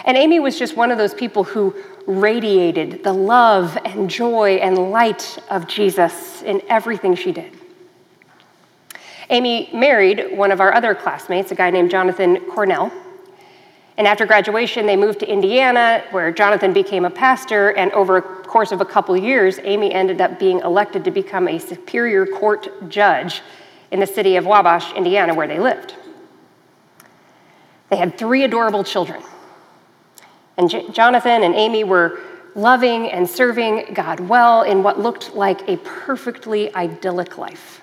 And 0.07 0.17
Amy 0.17 0.41
was 0.41 0.59
just 0.59 0.77
one 0.77 0.91
of 0.91 0.97
those 0.97 1.13
people 1.13 1.45
who 1.45 1.75
radiated 2.07 3.05
the 3.05 3.13
love 3.13 3.77
and 3.85 4.09
joy 4.09 4.55
and 4.57 4.91
light 4.91 5.39
of 5.51 5.69
Jesus 5.69 6.43
in 6.43 6.63
everything 6.69 7.15
she 7.15 7.33
did. 7.33 7.58
Amy 9.31 9.69
married 9.73 10.37
one 10.37 10.51
of 10.51 10.61
our 10.61 10.73
other 10.73 10.95
classmates, 10.95 11.53
a 11.53 11.55
guy 11.55 11.71
named 11.71 11.91
Jonathan 11.91 12.41
Cornell. 12.51 12.91
And 13.99 14.07
after 14.07 14.25
graduation, 14.27 14.87
they 14.87 14.97
moved 14.97 15.21
to 15.21 15.31
Indiana, 15.31 16.05
where 16.13 16.31
Jonathan 16.31 16.73
became 16.73 17.05
a 17.05 17.11
pastor. 17.11 17.71
And 17.71 17.91
over 17.93 18.19
a 18.19 18.23
course 18.23 18.71
of 18.71 18.81
a 18.81 18.85
couple 18.85 19.17
years, 19.17 19.59
Amy 19.65 19.93
ended 19.93 20.21
up 20.21 20.39
being 20.39 20.61
elected 20.61 21.05
to 21.05 21.11
become 21.11 21.49
a 21.49 21.59
Superior 21.59 22.25
Court 22.25 22.89
judge 22.89 23.43
in 23.91 24.01
the 24.01 24.07
city 24.07 24.37
of 24.37 24.47
Wabash, 24.47 24.93
Indiana, 24.95 25.35
where 25.35 25.49
they 25.49 25.59
lived. 25.59 25.95
They 27.91 27.97
had 27.97 28.17
three 28.17 28.45
adorable 28.45 28.85
children. 28.85 29.23
And 30.57 30.71
J- 30.71 30.89
Jonathan 30.91 31.43
and 31.43 31.55
Amy 31.55 31.85
were 31.85 32.21
loving 32.55 33.11
and 33.11 33.29
serving 33.29 33.95
God 33.95 34.21
well 34.21 34.63
in 34.63 34.83
what 34.83 35.01
looked 35.01 35.35
like 35.35 35.69
a 35.69 35.77
perfectly 35.79 36.75
idyllic 36.75 37.37
life. 37.37 37.83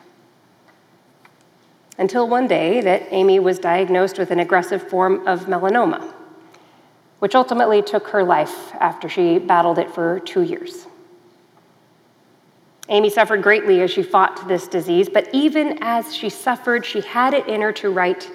Until 1.98 2.28
one 2.28 2.48
day 2.48 2.82
that 2.82 3.08
Amy 3.12 3.40
was 3.40 3.60
diagnosed 3.60 4.18
with 4.18 4.32
an 4.32 4.40
aggressive 4.40 4.88
form 4.90 5.26
of 5.28 5.46
melanoma, 5.46 6.14
which 7.20 7.36
ultimately 7.36 7.82
took 7.82 8.08
her 8.10 8.24
life 8.24 8.74
after 8.76 9.08
she 9.08 9.40
battled 9.40 9.80
it 9.80 9.90
for 9.90 10.20
two 10.20 10.42
years. 10.42 10.88
Amy 12.90 13.10
suffered 13.10 13.42
greatly 13.42 13.82
as 13.82 13.90
she 13.90 14.04
fought 14.04 14.48
this 14.48 14.68
disease, 14.68 15.10
but 15.10 15.28
even 15.34 15.80
as 15.82 16.16
she 16.16 16.30
suffered, 16.30 16.86
she 16.86 17.02
had 17.02 17.34
it 17.34 17.48
in 17.48 17.62
her 17.62 17.72
to 17.72 17.90
write 17.90 18.30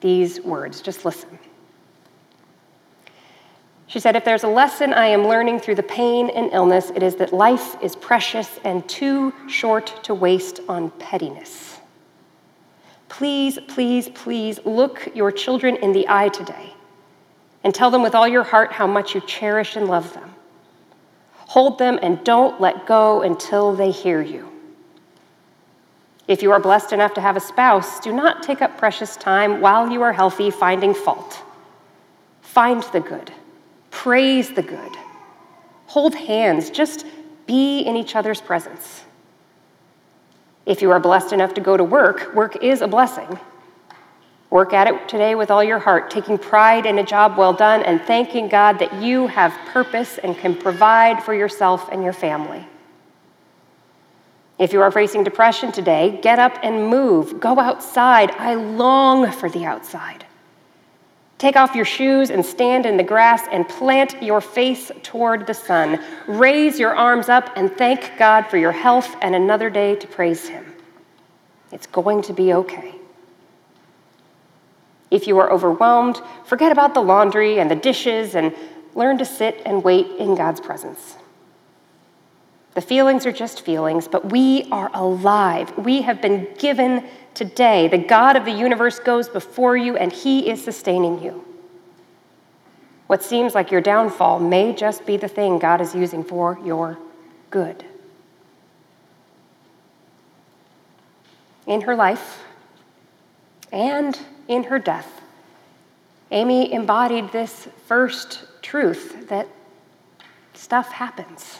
these 0.00 0.40
words. 0.42 0.80
Just 0.80 1.04
listen. 1.04 1.38
She 3.86 3.98
said, 3.98 4.14
If 4.14 4.24
there's 4.24 4.44
a 4.44 4.48
lesson 4.48 4.94
I 4.94 5.06
am 5.06 5.26
learning 5.26 5.58
through 5.58 5.74
the 5.74 5.82
pain 5.82 6.30
and 6.30 6.52
illness, 6.52 6.90
it 6.94 7.02
is 7.02 7.16
that 7.16 7.32
life 7.32 7.76
is 7.82 7.96
precious 7.96 8.60
and 8.62 8.88
too 8.88 9.34
short 9.48 10.04
to 10.04 10.14
waste 10.14 10.60
on 10.68 10.90
pettiness. 10.90 11.69
Please, 13.10 13.58
please, 13.68 14.08
please 14.08 14.60
look 14.64 15.08
your 15.14 15.30
children 15.30 15.76
in 15.76 15.92
the 15.92 16.06
eye 16.08 16.28
today 16.28 16.72
and 17.62 17.74
tell 17.74 17.90
them 17.90 18.02
with 18.02 18.14
all 18.14 18.26
your 18.26 18.44
heart 18.44 18.72
how 18.72 18.86
much 18.86 19.14
you 19.14 19.20
cherish 19.20 19.76
and 19.76 19.88
love 19.88 20.14
them. 20.14 20.34
Hold 21.34 21.78
them 21.78 21.98
and 22.02 22.22
don't 22.24 22.60
let 22.60 22.86
go 22.86 23.22
until 23.22 23.74
they 23.74 23.90
hear 23.90 24.22
you. 24.22 24.48
If 26.28 26.40
you 26.40 26.52
are 26.52 26.60
blessed 26.60 26.92
enough 26.92 27.12
to 27.14 27.20
have 27.20 27.36
a 27.36 27.40
spouse, 27.40 27.98
do 27.98 28.12
not 28.12 28.44
take 28.44 28.62
up 28.62 28.78
precious 28.78 29.16
time 29.16 29.60
while 29.60 29.90
you 29.90 30.00
are 30.02 30.12
healthy 30.12 30.52
finding 30.52 30.94
fault. 30.94 31.42
Find 32.42 32.84
the 32.84 33.00
good, 33.00 33.32
praise 33.90 34.52
the 34.52 34.62
good, 34.62 34.96
hold 35.86 36.14
hands, 36.14 36.70
just 36.70 37.04
be 37.46 37.80
in 37.80 37.96
each 37.96 38.14
other's 38.14 38.40
presence. 38.40 39.02
If 40.66 40.82
you 40.82 40.90
are 40.90 41.00
blessed 41.00 41.32
enough 41.32 41.54
to 41.54 41.60
go 41.60 41.76
to 41.76 41.84
work, 41.84 42.34
work 42.34 42.62
is 42.62 42.82
a 42.82 42.88
blessing. 42.88 43.38
Work 44.50 44.72
at 44.72 44.88
it 44.88 45.08
today 45.08 45.34
with 45.36 45.50
all 45.50 45.62
your 45.62 45.78
heart, 45.78 46.10
taking 46.10 46.36
pride 46.36 46.84
in 46.84 46.98
a 46.98 47.04
job 47.04 47.38
well 47.38 47.52
done 47.52 47.82
and 47.82 48.00
thanking 48.02 48.48
God 48.48 48.78
that 48.80 49.00
you 49.00 49.28
have 49.28 49.52
purpose 49.72 50.18
and 50.18 50.36
can 50.36 50.56
provide 50.56 51.22
for 51.22 51.34
yourself 51.34 51.88
and 51.92 52.02
your 52.02 52.12
family. 52.12 52.66
If 54.58 54.72
you 54.72 54.82
are 54.82 54.90
facing 54.90 55.24
depression 55.24 55.72
today, 55.72 56.18
get 56.20 56.38
up 56.38 56.58
and 56.62 56.88
move. 56.88 57.40
Go 57.40 57.58
outside. 57.58 58.32
I 58.32 58.54
long 58.54 59.30
for 59.30 59.48
the 59.48 59.64
outside. 59.64 60.26
Take 61.40 61.56
off 61.56 61.74
your 61.74 61.86
shoes 61.86 62.28
and 62.28 62.44
stand 62.44 62.84
in 62.84 62.98
the 62.98 63.02
grass 63.02 63.48
and 63.50 63.66
plant 63.66 64.22
your 64.22 64.42
face 64.42 64.92
toward 65.02 65.46
the 65.46 65.54
sun. 65.54 65.98
Raise 66.26 66.78
your 66.78 66.94
arms 66.94 67.30
up 67.30 67.48
and 67.56 67.72
thank 67.78 68.12
God 68.18 68.42
for 68.42 68.58
your 68.58 68.72
health 68.72 69.16
and 69.22 69.34
another 69.34 69.70
day 69.70 69.96
to 69.96 70.06
praise 70.06 70.46
Him. 70.46 70.66
It's 71.72 71.86
going 71.86 72.20
to 72.24 72.34
be 72.34 72.52
okay. 72.52 72.94
If 75.10 75.26
you 75.26 75.38
are 75.38 75.50
overwhelmed, 75.50 76.20
forget 76.44 76.72
about 76.72 76.92
the 76.92 77.00
laundry 77.00 77.58
and 77.58 77.70
the 77.70 77.74
dishes 77.74 78.34
and 78.34 78.54
learn 78.94 79.16
to 79.16 79.24
sit 79.24 79.62
and 79.64 79.82
wait 79.82 80.08
in 80.18 80.34
God's 80.34 80.60
presence. 80.60 81.16
The 82.80 82.86
feelings 82.86 83.26
are 83.26 83.32
just 83.32 83.60
feelings, 83.60 84.08
but 84.08 84.32
we 84.32 84.66
are 84.72 84.90
alive. 84.94 85.76
We 85.76 86.00
have 86.00 86.22
been 86.22 86.48
given 86.56 87.04
today. 87.34 87.88
The 87.88 87.98
God 87.98 88.36
of 88.36 88.46
the 88.46 88.52
universe 88.52 88.98
goes 88.98 89.28
before 89.28 89.76
you, 89.76 89.98
and 89.98 90.10
He 90.10 90.48
is 90.48 90.64
sustaining 90.64 91.22
you. 91.22 91.44
What 93.06 93.22
seems 93.22 93.54
like 93.54 93.70
your 93.70 93.82
downfall 93.82 94.40
may 94.40 94.72
just 94.72 95.04
be 95.04 95.18
the 95.18 95.28
thing 95.28 95.58
God 95.58 95.82
is 95.82 95.94
using 95.94 96.24
for 96.24 96.58
your 96.64 96.96
good. 97.50 97.84
In 101.66 101.82
her 101.82 101.94
life, 101.94 102.42
and 103.70 104.18
in 104.48 104.62
her 104.62 104.78
death, 104.78 105.20
Amy 106.30 106.72
embodied 106.72 107.30
this 107.30 107.68
first 107.86 108.46
truth 108.62 109.28
that 109.28 109.48
stuff 110.54 110.92
happens. 110.92 111.58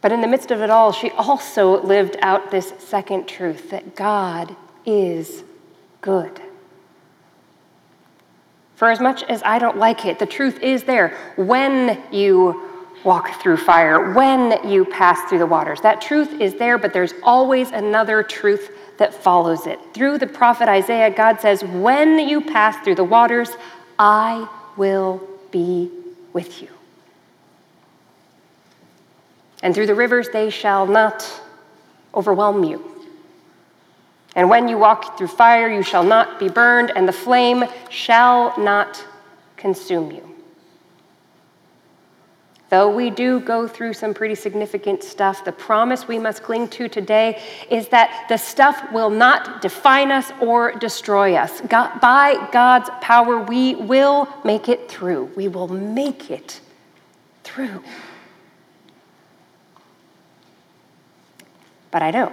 But 0.00 0.12
in 0.12 0.20
the 0.20 0.28
midst 0.28 0.50
of 0.50 0.60
it 0.60 0.70
all, 0.70 0.92
she 0.92 1.10
also 1.10 1.82
lived 1.82 2.16
out 2.22 2.50
this 2.50 2.72
second 2.78 3.26
truth 3.26 3.70
that 3.70 3.96
God 3.96 4.54
is 4.86 5.42
good. 6.00 6.40
For 8.76 8.90
as 8.90 9.00
much 9.00 9.24
as 9.24 9.42
I 9.44 9.58
don't 9.58 9.76
like 9.76 10.06
it, 10.06 10.20
the 10.20 10.26
truth 10.26 10.62
is 10.62 10.84
there. 10.84 11.16
When 11.34 12.00
you 12.12 12.62
walk 13.02 13.40
through 13.40 13.56
fire, 13.56 14.12
when 14.12 14.68
you 14.68 14.84
pass 14.84 15.28
through 15.28 15.38
the 15.38 15.46
waters, 15.46 15.80
that 15.80 16.00
truth 16.00 16.40
is 16.40 16.54
there, 16.54 16.78
but 16.78 16.92
there's 16.92 17.14
always 17.24 17.72
another 17.72 18.22
truth 18.22 18.70
that 18.98 19.12
follows 19.12 19.66
it. 19.66 19.80
Through 19.94 20.18
the 20.18 20.28
prophet 20.28 20.68
Isaiah, 20.68 21.10
God 21.10 21.40
says, 21.40 21.64
When 21.64 22.20
you 22.20 22.40
pass 22.40 22.82
through 22.84 22.96
the 22.96 23.04
waters, 23.04 23.50
I 23.98 24.48
will 24.76 25.26
be 25.50 25.90
with 26.32 26.62
you. 26.62 26.68
And 29.62 29.74
through 29.74 29.86
the 29.86 29.94
rivers, 29.94 30.28
they 30.28 30.50
shall 30.50 30.86
not 30.86 31.28
overwhelm 32.14 32.64
you. 32.64 32.84
And 34.34 34.48
when 34.48 34.68
you 34.68 34.78
walk 34.78 35.18
through 35.18 35.28
fire, 35.28 35.68
you 35.68 35.82
shall 35.82 36.04
not 36.04 36.38
be 36.38 36.48
burned, 36.48 36.92
and 36.94 37.08
the 37.08 37.12
flame 37.12 37.64
shall 37.90 38.56
not 38.58 39.04
consume 39.56 40.12
you. 40.12 40.24
Though 42.70 42.94
we 42.94 43.08
do 43.08 43.40
go 43.40 43.66
through 43.66 43.94
some 43.94 44.12
pretty 44.12 44.34
significant 44.34 45.02
stuff, 45.02 45.42
the 45.42 45.52
promise 45.52 46.06
we 46.06 46.18
must 46.18 46.42
cling 46.42 46.68
to 46.68 46.88
today 46.88 47.42
is 47.70 47.88
that 47.88 48.26
the 48.28 48.36
stuff 48.36 48.92
will 48.92 49.08
not 49.08 49.62
define 49.62 50.12
us 50.12 50.30
or 50.40 50.72
destroy 50.72 51.34
us. 51.34 51.62
God, 51.62 51.98
by 52.00 52.48
God's 52.52 52.90
power, 53.00 53.40
we 53.40 53.74
will 53.74 54.28
make 54.44 54.68
it 54.68 54.90
through. 54.90 55.32
We 55.34 55.48
will 55.48 55.68
make 55.68 56.30
it 56.30 56.60
through. 57.42 57.82
But 61.90 62.02
I 62.02 62.10
know. 62.10 62.32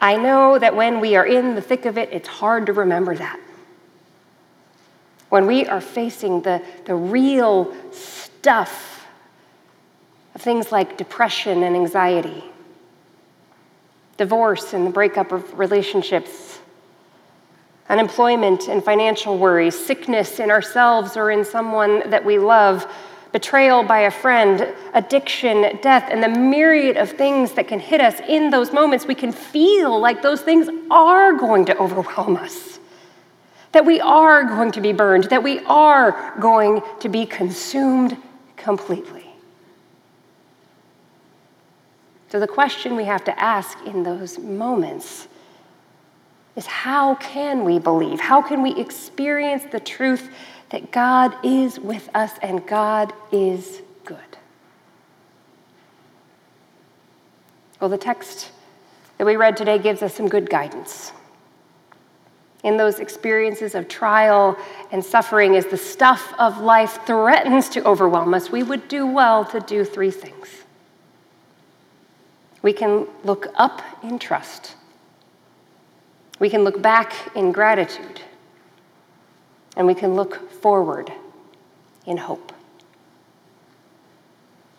I 0.00 0.16
know 0.16 0.58
that 0.58 0.76
when 0.76 1.00
we 1.00 1.16
are 1.16 1.26
in 1.26 1.54
the 1.54 1.62
thick 1.62 1.86
of 1.86 1.96
it, 1.96 2.10
it's 2.12 2.28
hard 2.28 2.66
to 2.66 2.72
remember 2.72 3.14
that 3.14 3.40
when 5.28 5.46
we 5.46 5.66
are 5.66 5.80
facing 5.80 6.42
the, 6.42 6.62
the 6.84 6.94
real 6.94 7.74
stuff 7.92 9.06
of 10.34 10.40
things 10.40 10.70
like 10.70 10.96
depression 10.96 11.62
and 11.62 11.74
anxiety, 11.74 12.44
divorce 14.16 14.72
and 14.72 14.86
the 14.86 14.90
breakup 14.90 15.32
of 15.32 15.58
relationships, 15.58 16.58
unemployment 17.88 18.68
and 18.68 18.84
financial 18.84 19.38
worries, 19.38 19.78
sickness 19.78 20.38
in 20.38 20.50
ourselves 20.50 21.16
or 21.16 21.30
in 21.30 21.44
someone 21.44 22.08
that 22.10 22.24
we 22.24 22.38
love, 22.38 22.86
betrayal 23.36 23.82
by 23.82 23.98
a 23.98 24.10
friend, 24.10 24.66
addiction, 24.94 25.78
death, 25.82 26.08
and 26.10 26.22
the 26.22 26.28
myriad 26.40 26.96
of 26.96 27.10
things 27.10 27.52
that 27.52 27.68
can 27.68 27.78
hit 27.78 28.00
us 28.00 28.18
in 28.26 28.48
those 28.48 28.72
moments, 28.72 29.04
we 29.04 29.14
can 29.14 29.30
feel 29.30 30.00
like 30.00 30.22
those 30.22 30.40
things 30.40 30.70
are 30.90 31.34
going 31.34 31.66
to 31.66 31.76
overwhelm 31.76 32.34
us 32.36 32.80
that 33.72 33.84
we 33.84 34.00
are 34.00 34.44
going 34.44 34.72
to 34.72 34.80
be 34.80 34.90
burned, 34.90 35.24
that 35.24 35.42
we 35.42 35.58
are 35.66 36.32
going 36.40 36.80
to 36.98 37.10
be 37.10 37.26
consumed 37.26 38.16
completely. 38.56 39.26
So, 42.30 42.40
the 42.40 42.46
question 42.46 42.96
we 42.96 43.04
have 43.04 43.22
to 43.24 43.38
ask 43.38 43.76
in 43.84 44.02
those 44.02 44.38
moments 44.38 45.28
is 46.56 46.64
how 46.64 47.16
can 47.16 47.64
we 47.66 47.78
believe? 47.78 48.18
How 48.18 48.40
can 48.40 48.62
we 48.62 48.74
experience 48.80 49.64
the 49.70 49.80
truth 49.80 50.30
that 50.70 50.90
God 50.90 51.34
is 51.44 51.78
with 51.78 52.08
us 52.14 52.32
and 52.42 52.66
God 52.66 53.12
is 53.32 53.82
good? 54.04 54.18
Well, 57.80 57.90
the 57.90 57.98
text 57.98 58.50
that 59.18 59.26
we 59.26 59.36
read 59.36 59.56
today 59.56 59.78
gives 59.78 60.02
us 60.02 60.14
some 60.14 60.28
good 60.28 60.50
guidance 60.50 61.12
in 62.66 62.76
those 62.76 62.98
experiences 62.98 63.76
of 63.76 63.86
trial 63.86 64.58
and 64.90 65.02
suffering 65.02 65.54
as 65.54 65.66
the 65.66 65.76
stuff 65.76 66.34
of 66.36 66.58
life 66.58 66.98
threatens 67.06 67.68
to 67.68 67.84
overwhelm 67.84 68.34
us, 68.34 68.50
we 68.50 68.64
would 68.64 68.88
do 68.88 69.06
well 69.06 69.44
to 69.44 69.60
do 69.60 69.84
three 69.84 70.10
things. 70.10 70.48
We 72.62 72.72
can 72.72 73.06
look 73.22 73.46
up 73.54 73.82
in 74.02 74.18
trust. 74.18 74.74
We 76.40 76.50
can 76.50 76.64
look 76.64 76.82
back 76.82 77.12
in 77.36 77.52
gratitude. 77.52 78.20
And 79.76 79.86
we 79.86 79.94
can 79.94 80.14
look 80.14 80.50
forward 80.50 81.12
in 82.06 82.16
hope. 82.16 82.52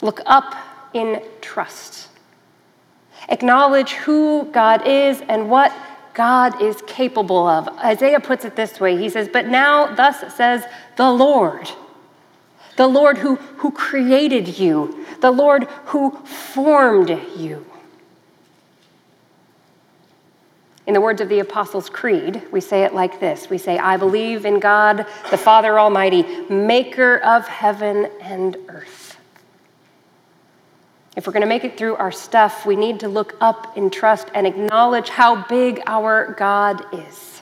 Look 0.01 0.21
up 0.25 0.55
in 0.93 1.21
trust. 1.41 2.09
Acknowledge 3.29 3.93
who 3.93 4.45
God 4.51 4.87
is 4.87 5.21
and 5.27 5.49
what 5.49 5.73
God 6.13 6.61
is 6.61 6.81
capable 6.87 7.47
of. 7.47 7.67
Isaiah 7.79 8.19
puts 8.19 8.43
it 8.45 8.55
this 8.55 8.79
way 8.79 8.97
He 8.97 9.09
says, 9.09 9.29
But 9.31 9.47
now, 9.47 9.93
thus 9.93 10.33
says 10.35 10.65
the 10.95 11.11
Lord. 11.11 11.69
the 12.75 12.87
Lord 12.87 13.17
who, 13.17 13.35
who 13.35 13.71
created 13.71 14.59
you, 14.59 15.05
the 15.19 15.31
Lord 15.31 15.63
who 15.85 16.11
formed 16.25 17.09
you. 17.35 17.65
In 20.87 20.93
the 20.93 21.01
words 21.01 21.19
of 21.19 21.27
the 21.27 21.39
Apostles' 21.39 21.89
Creed, 21.89 22.41
we 22.49 22.61
say 22.61 22.83
it 22.83 22.93
like 22.93 23.19
this 23.19 23.49
We 23.49 23.57
say, 23.57 23.77
I 23.77 23.97
believe 23.97 24.45
in 24.45 24.59
God, 24.59 25.05
the 25.29 25.37
Father 25.37 25.77
Almighty, 25.77 26.23
maker 26.49 27.17
of 27.17 27.45
heaven 27.45 28.09
and 28.21 28.57
earth. 28.69 29.17
If 31.17 31.27
we're 31.27 31.33
going 31.33 31.41
to 31.41 31.47
make 31.47 31.65
it 31.65 31.77
through 31.77 31.97
our 31.97 32.11
stuff, 32.11 32.65
we 32.65 32.75
need 32.75 33.01
to 33.01 33.09
look 33.09 33.35
up 33.41 33.75
in 33.75 33.89
trust 33.89 34.29
and 34.33 34.47
acknowledge 34.47 35.09
how 35.09 35.43
big 35.47 35.81
our 35.87 36.33
God 36.33 36.85
is. 36.93 37.41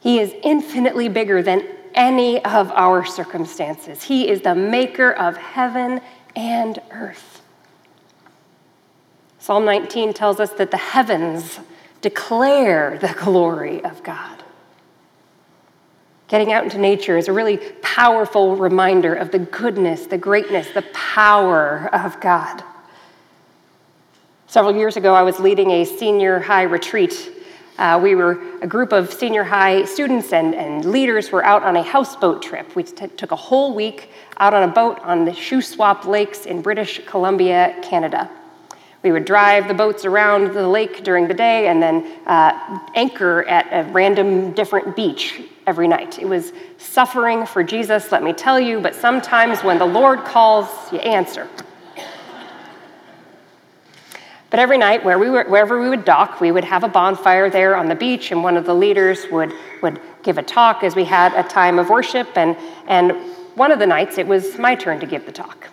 He 0.00 0.18
is 0.18 0.34
infinitely 0.42 1.08
bigger 1.08 1.42
than 1.42 1.66
any 1.94 2.44
of 2.44 2.70
our 2.72 3.06
circumstances. 3.06 4.02
He 4.02 4.28
is 4.28 4.42
the 4.42 4.54
maker 4.54 5.12
of 5.12 5.36
heaven 5.36 6.02
and 6.36 6.78
earth. 6.90 7.40
Psalm 9.38 9.64
19 9.64 10.12
tells 10.12 10.40
us 10.40 10.50
that 10.54 10.70
the 10.70 10.76
heavens 10.76 11.60
declare 12.04 12.98
the 12.98 13.14
glory 13.18 13.82
of 13.82 14.02
God. 14.02 14.44
Getting 16.28 16.52
out 16.52 16.62
into 16.64 16.76
nature 16.76 17.16
is 17.16 17.28
a 17.28 17.32
really 17.32 17.56
powerful 17.80 18.56
reminder 18.56 19.14
of 19.14 19.30
the 19.30 19.38
goodness, 19.38 20.04
the 20.04 20.18
greatness, 20.18 20.68
the 20.72 20.84
power 20.92 21.88
of 21.94 22.20
God. 22.20 22.62
Several 24.48 24.76
years 24.76 24.98
ago, 24.98 25.14
I 25.14 25.22
was 25.22 25.40
leading 25.40 25.70
a 25.70 25.86
senior 25.86 26.40
high 26.40 26.64
retreat. 26.64 27.32
Uh, 27.78 27.98
we 28.02 28.14
were 28.14 28.38
a 28.60 28.66
group 28.66 28.92
of 28.92 29.10
senior 29.10 29.42
high 29.42 29.86
students 29.86 30.34
and, 30.34 30.54
and 30.54 30.84
leaders 30.84 31.32
were 31.32 31.42
out 31.42 31.62
on 31.62 31.74
a 31.74 31.82
houseboat 31.82 32.42
trip. 32.42 32.76
We 32.76 32.82
t- 32.82 33.06
took 33.16 33.32
a 33.32 33.36
whole 33.36 33.74
week 33.74 34.10
out 34.36 34.52
on 34.52 34.68
a 34.68 34.72
boat 34.72 35.00
on 35.00 35.24
the 35.24 35.30
Shuswap 35.30 36.04
Lakes 36.04 36.44
in 36.44 36.60
British 36.60 37.00
Columbia, 37.06 37.74
Canada. 37.82 38.30
We 39.04 39.12
would 39.12 39.26
drive 39.26 39.68
the 39.68 39.74
boats 39.74 40.06
around 40.06 40.54
the 40.54 40.66
lake 40.66 41.04
during 41.04 41.28
the 41.28 41.34
day 41.34 41.68
and 41.68 41.82
then 41.82 42.10
uh, 42.26 42.80
anchor 42.94 43.44
at 43.44 43.66
a 43.70 43.88
random 43.92 44.52
different 44.52 44.96
beach 44.96 45.42
every 45.66 45.86
night. 45.86 46.18
It 46.18 46.24
was 46.24 46.52
suffering 46.78 47.44
for 47.44 47.62
Jesus, 47.62 48.10
let 48.10 48.22
me 48.22 48.32
tell 48.32 48.58
you, 48.58 48.80
but 48.80 48.94
sometimes 48.94 49.62
when 49.62 49.78
the 49.78 49.84
Lord 49.84 50.24
calls, 50.24 50.68
you 50.90 50.98
answer. 51.00 51.46
But 54.48 54.60
every 54.60 54.78
night, 54.78 55.04
where 55.04 55.18
we 55.18 55.28
were, 55.28 55.44
wherever 55.44 55.82
we 55.82 55.90
would 55.90 56.04
dock, 56.04 56.40
we 56.40 56.50
would 56.50 56.64
have 56.64 56.82
a 56.84 56.88
bonfire 56.88 57.50
there 57.50 57.76
on 57.76 57.88
the 57.88 57.94
beach, 57.96 58.30
and 58.30 58.42
one 58.42 58.56
of 58.56 58.64
the 58.64 58.74
leaders 58.74 59.26
would, 59.30 59.52
would 59.82 60.00
give 60.22 60.38
a 60.38 60.42
talk 60.42 60.82
as 60.82 60.94
we 60.94 61.04
had 61.04 61.34
a 61.34 61.42
time 61.46 61.78
of 61.78 61.90
worship. 61.90 62.28
And, 62.36 62.56
and 62.86 63.12
one 63.56 63.70
of 63.72 63.80
the 63.80 63.86
nights, 63.86 64.16
it 64.16 64.26
was 64.26 64.56
my 64.56 64.76
turn 64.76 65.00
to 65.00 65.06
give 65.06 65.26
the 65.26 65.32
talk. 65.32 65.68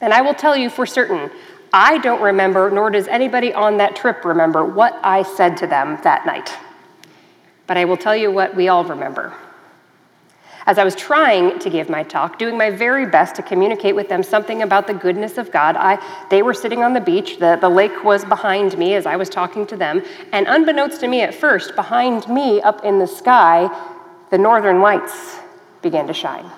And 0.00 0.12
I 0.12 0.20
will 0.20 0.34
tell 0.34 0.56
you 0.56 0.70
for 0.70 0.86
certain, 0.86 1.30
I 1.72 1.98
don't 1.98 2.20
remember, 2.20 2.70
nor 2.70 2.90
does 2.90 3.08
anybody 3.08 3.54
on 3.54 3.78
that 3.78 3.96
trip 3.96 4.24
remember, 4.24 4.64
what 4.64 4.98
I 5.02 5.22
said 5.22 5.56
to 5.58 5.66
them 5.66 5.98
that 6.02 6.26
night. 6.26 6.52
But 7.66 7.78
I 7.78 7.86
will 7.86 7.96
tell 7.96 8.14
you 8.14 8.30
what 8.30 8.54
we 8.54 8.68
all 8.68 8.84
remember. 8.84 9.32
As 10.66 10.78
I 10.78 10.84
was 10.84 10.94
trying 10.94 11.58
to 11.58 11.70
give 11.70 11.88
my 11.88 12.02
talk, 12.02 12.38
doing 12.38 12.56
my 12.56 12.70
very 12.70 13.06
best 13.06 13.34
to 13.36 13.42
communicate 13.42 13.96
with 13.96 14.08
them 14.08 14.22
something 14.22 14.62
about 14.62 14.86
the 14.86 14.94
goodness 14.94 15.38
of 15.38 15.50
God, 15.50 15.76
I, 15.76 15.98
they 16.28 16.42
were 16.42 16.54
sitting 16.54 16.82
on 16.82 16.92
the 16.92 17.00
beach. 17.00 17.38
The, 17.38 17.56
the 17.60 17.68
lake 17.68 18.04
was 18.04 18.24
behind 18.24 18.78
me 18.78 18.94
as 18.94 19.06
I 19.06 19.16
was 19.16 19.28
talking 19.28 19.66
to 19.68 19.76
them. 19.76 20.02
And 20.32 20.46
unbeknownst 20.46 21.00
to 21.00 21.08
me 21.08 21.22
at 21.22 21.34
first, 21.34 21.74
behind 21.74 22.28
me 22.28 22.60
up 22.60 22.84
in 22.84 22.98
the 22.98 23.06
sky, 23.06 23.68
the 24.30 24.38
northern 24.38 24.80
lights 24.80 25.38
began 25.80 26.06
to 26.06 26.14
shine. 26.14 26.48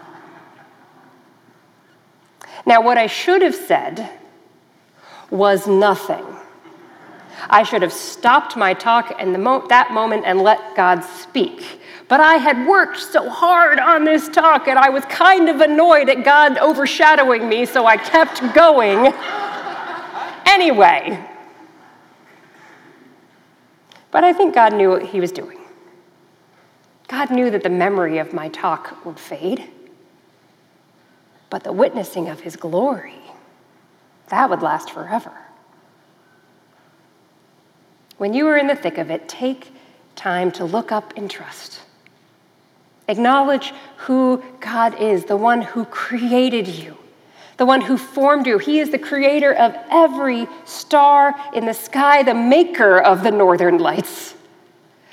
Now, 2.67 2.83
what 2.83 2.99
I 2.99 3.07
should 3.07 3.41
have 3.41 3.55
said 3.55 4.11
was 5.31 5.67
nothing. 5.67 6.25
I 7.51 7.63
should 7.63 7.83
have 7.83 7.93
stopped 7.93 8.57
my 8.57 8.75
talk 8.75 9.21
in 9.21 9.43
mo- 9.43 9.67
that 9.69 9.93
moment 9.93 10.25
and 10.25 10.41
let 10.41 10.75
God 10.77 11.03
speak. 11.03 11.81
But 12.09 12.21
I 12.21 12.35
had 12.35 12.67
worked 12.67 12.99
so 12.99 13.29
hard 13.29 13.79
on 13.79 14.05
this 14.05 14.29
talk 14.29 14.69
and 14.69 14.79
I 14.79 14.89
was 14.89 15.05
kind 15.07 15.49
of 15.49 15.61
annoyed 15.61 16.09
at 16.09 16.25
God 16.25 16.59
overshadowing 16.59 17.49
me, 17.49 17.67
so 17.67 17.87
I 17.87 17.97
kept 17.97 18.41
going 18.55 19.07
anyway. 20.47 21.19
But 24.11 24.25
I 24.25 24.33
think 24.33 24.55
God 24.55 24.75
knew 24.75 24.91
what 24.91 25.03
He 25.03 25.21
was 25.21 25.33
doing. 25.33 25.59
God 27.09 27.31
knew 27.31 27.51
that 27.51 27.63
the 27.63 27.71
memory 27.71 28.19
of 28.19 28.33
my 28.33 28.49
talk 28.49 29.05
would 29.05 29.19
fade, 29.19 29.69
but 31.51 31.65
the 31.65 31.73
witnessing 31.73 32.29
of 32.29 32.41
His 32.41 32.57
glory 32.57 33.24
that 34.29 34.49
would 34.51 34.63
last 34.63 34.91
forever. 34.91 35.33
When 38.17 38.33
you 38.33 38.47
are 38.49 38.57
in 38.57 38.69
the 38.69 38.77
thick 38.77 38.99
of 38.99 39.11
it, 39.11 39.29
take 39.29 39.73
time 40.17 40.53
to 40.53 40.65
look 40.65 40.93
up 40.93 41.13
and 41.17 41.31
trust. 41.31 41.81
Acknowledge 43.09 43.75
who 43.99 44.43
God 44.61 45.01
is, 45.01 45.25
the 45.25 45.37
one 45.37 45.61
who 45.61 45.85
created 45.85 46.69
you, 46.69 46.97
the 47.57 47.67
one 47.67 47.81
who 47.81 47.99
formed 47.99 48.47
you. 48.47 48.59
He 48.59 48.79
is 48.79 48.91
the 48.91 48.99
creator 48.99 49.53
of 49.53 49.77
every 49.91 50.47
star 50.65 51.35
in 51.55 51.67
the 51.67 51.75
sky, 51.75 52.23
the 52.23 52.35
maker 52.35 52.99
of 52.99 53.23
the 53.23 53.31
northern 53.31 53.79
lights, 53.79 54.35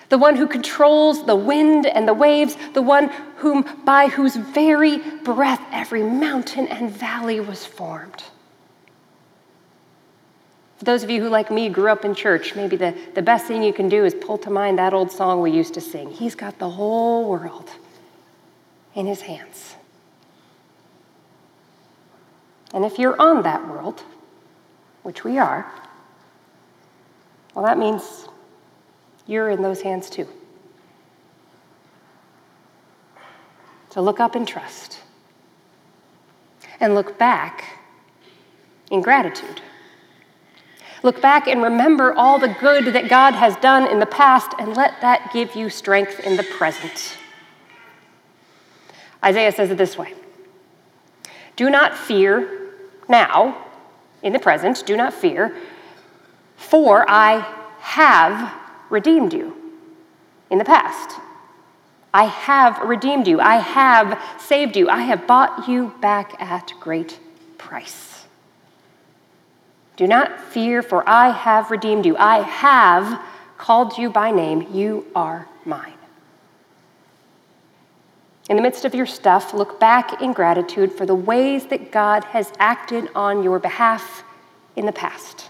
the 0.09 0.17
one 0.17 0.35
who 0.35 0.47
controls 0.47 1.25
the 1.25 1.35
wind 1.35 1.85
and 1.85 2.07
the 2.07 2.13
waves, 2.13 2.55
the 2.73 2.81
one 2.81 3.09
whom 3.37 3.65
by 3.83 4.07
whose 4.07 4.35
very 4.35 4.99
breath 5.23 5.61
every 5.71 6.03
mountain 6.03 6.67
and 6.67 6.91
valley 6.91 7.39
was 7.39 7.65
formed. 7.65 8.23
For 10.81 10.85
those 10.85 11.03
of 11.03 11.11
you 11.11 11.21
who, 11.21 11.29
like 11.29 11.51
me, 11.51 11.69
grew 11.69 11.91
up 11.91 12.05
in 12.05 12.15
church, 12.15 12.55
maybe 12.55 12.75
the, 12.75 12.97
the 13.13 13.21
best 13.21 13.45
thing 13.45 13.61
you 13.61 13.71
can 13.71 13.87
do 13.87 14.03
is 14.03 14.15
pull 14.15 14.39
to 14.39 14.49
mind 14.49 14.79
that 14.79 14.95
old 14.95 15.11
song 15.11 15.39
we 15.39 15.51
used 15.51 15.75
to 15.75 15.81
sing 15.81 16.09
He's 16.09 16.33
got 16.33 16.57
the 16.57 16.71
whole 16.71 17.29
world 17.29 17.69
in 18.95 19.05
His 19.05 19.21
hands. 19.21 19.75
And 22.73 22.83
if 22.83 22.97
you're 22.97 23.15
on 23.21 23.43
that 23.43 23.67
world, 23.67 24.01
which 25.03 25.23
we 25.23 25.37
are, 25.37 25.71
well, 27.53 27.63
that 27.63 27.77
means 27.77 28.27
you're 29.27 29.51
in 29.51 29.61
those 29.61 29.81
hands 29.83 30.09
too. 30.09 30.27
So 33.91 34.01
look 34.01 34.19
up 34.19 34.33
and 34.33 34.47
trust. 34.47 34.99
And 36.79 36.95
look 36.95 37.19
back 37.19 37.83
in 38.89 39.03
gratitude. 39.03 39.61
Look 41.03 41.21
back 41.21 41.47
and 41.47 41.63
remember 41.63 42.13
all 42.13 42.37
the 42.37 42.55
good 42.59 42.85
that 42.93 43.09
God 43.09 43.33
has 43.33 43.55
done 43.57 43.87
in 43.87 43.99
the 43.99 44.05
past 44.05 44.53
and 44.59 44.75
let 44.75 45.01
that 45.01 45.31
give 45.33 45.55
you 45.55 45.69
strength 45.69 46.19
in 46.19 46.37
the 46.37 46.43
present. 46.43 47.17
Isaiah 49.23 49.51
says 49.51 49.71
it 49.71 49.77
this 49.77 49.97
way 49.97 50.13
Do 51.55 51.69
not 51.69 51.97
fear 51.97 52.69
now, 53.09 53.67
in 54.21 54.33
the 54.33 54.39
present, 54.39 54.85
do 54.85 54.95
not 54.95 55.13
fear, 55.13 55.55
for 56.55 57.09
I 57.09 57.39
have 57.79 58.53
redeemed 58.89 59.33
you 59.33 59.55
in 60.51 60.59
the 60.59 60.65
past. 60.65 61.19
I 62.13 62.25
have 62.25 62.79
redeemed 62.79 63.27
you. 63.27 63.39
I 63.39 63.55
have 63.55 64.21
saved 64.39 64.75
you. 64.75 64.89
I 64.89 65.01
have 65.01 65.25
bought 65.25 65.67
you 65.67 65.93
back 66.01 66.35
at 66.41 66.73
great 66.79 67.19
price. 67.57 68.10
Do 69.97 70.07
not 70.07 70.39
fear, 70.39 70.81
for 70.81 71.07
I 71.07 71.29
have 71.29 71.71
redeemed 71.71 72.05
you. 72.05 72.17
I 72.17 72.41
have 72.41 73.21
called 73.57 73.97
you 73.97 74.09
by 74.09 74.31
name. 74.31 74.67
You 74.73 75.05
are 75.15 75.47
mine. 75.65 75.93
In 78.49 78.57
the 78.57 78.63
midst 78.63 78.85
of 78.85 78.95
your 78.95 79.05
stuff, 79.05 79.53
look 79.53 79.79
back 79.79 80.21
in 80.21 80.33
gratitude 80.33 80.91
for 80.91 81.05
the 81.05 81.15
ways 81.15 81.67
that 81.67 81.91
God 81.91 82.23
has 82.25 82.51
acted 82.59 83.09
on 83.15 83.43
your 83.43 83.59
behalf 83.59 84.23
in 84.75 84.85
the 84.85 84.91
past. 84.91 85.49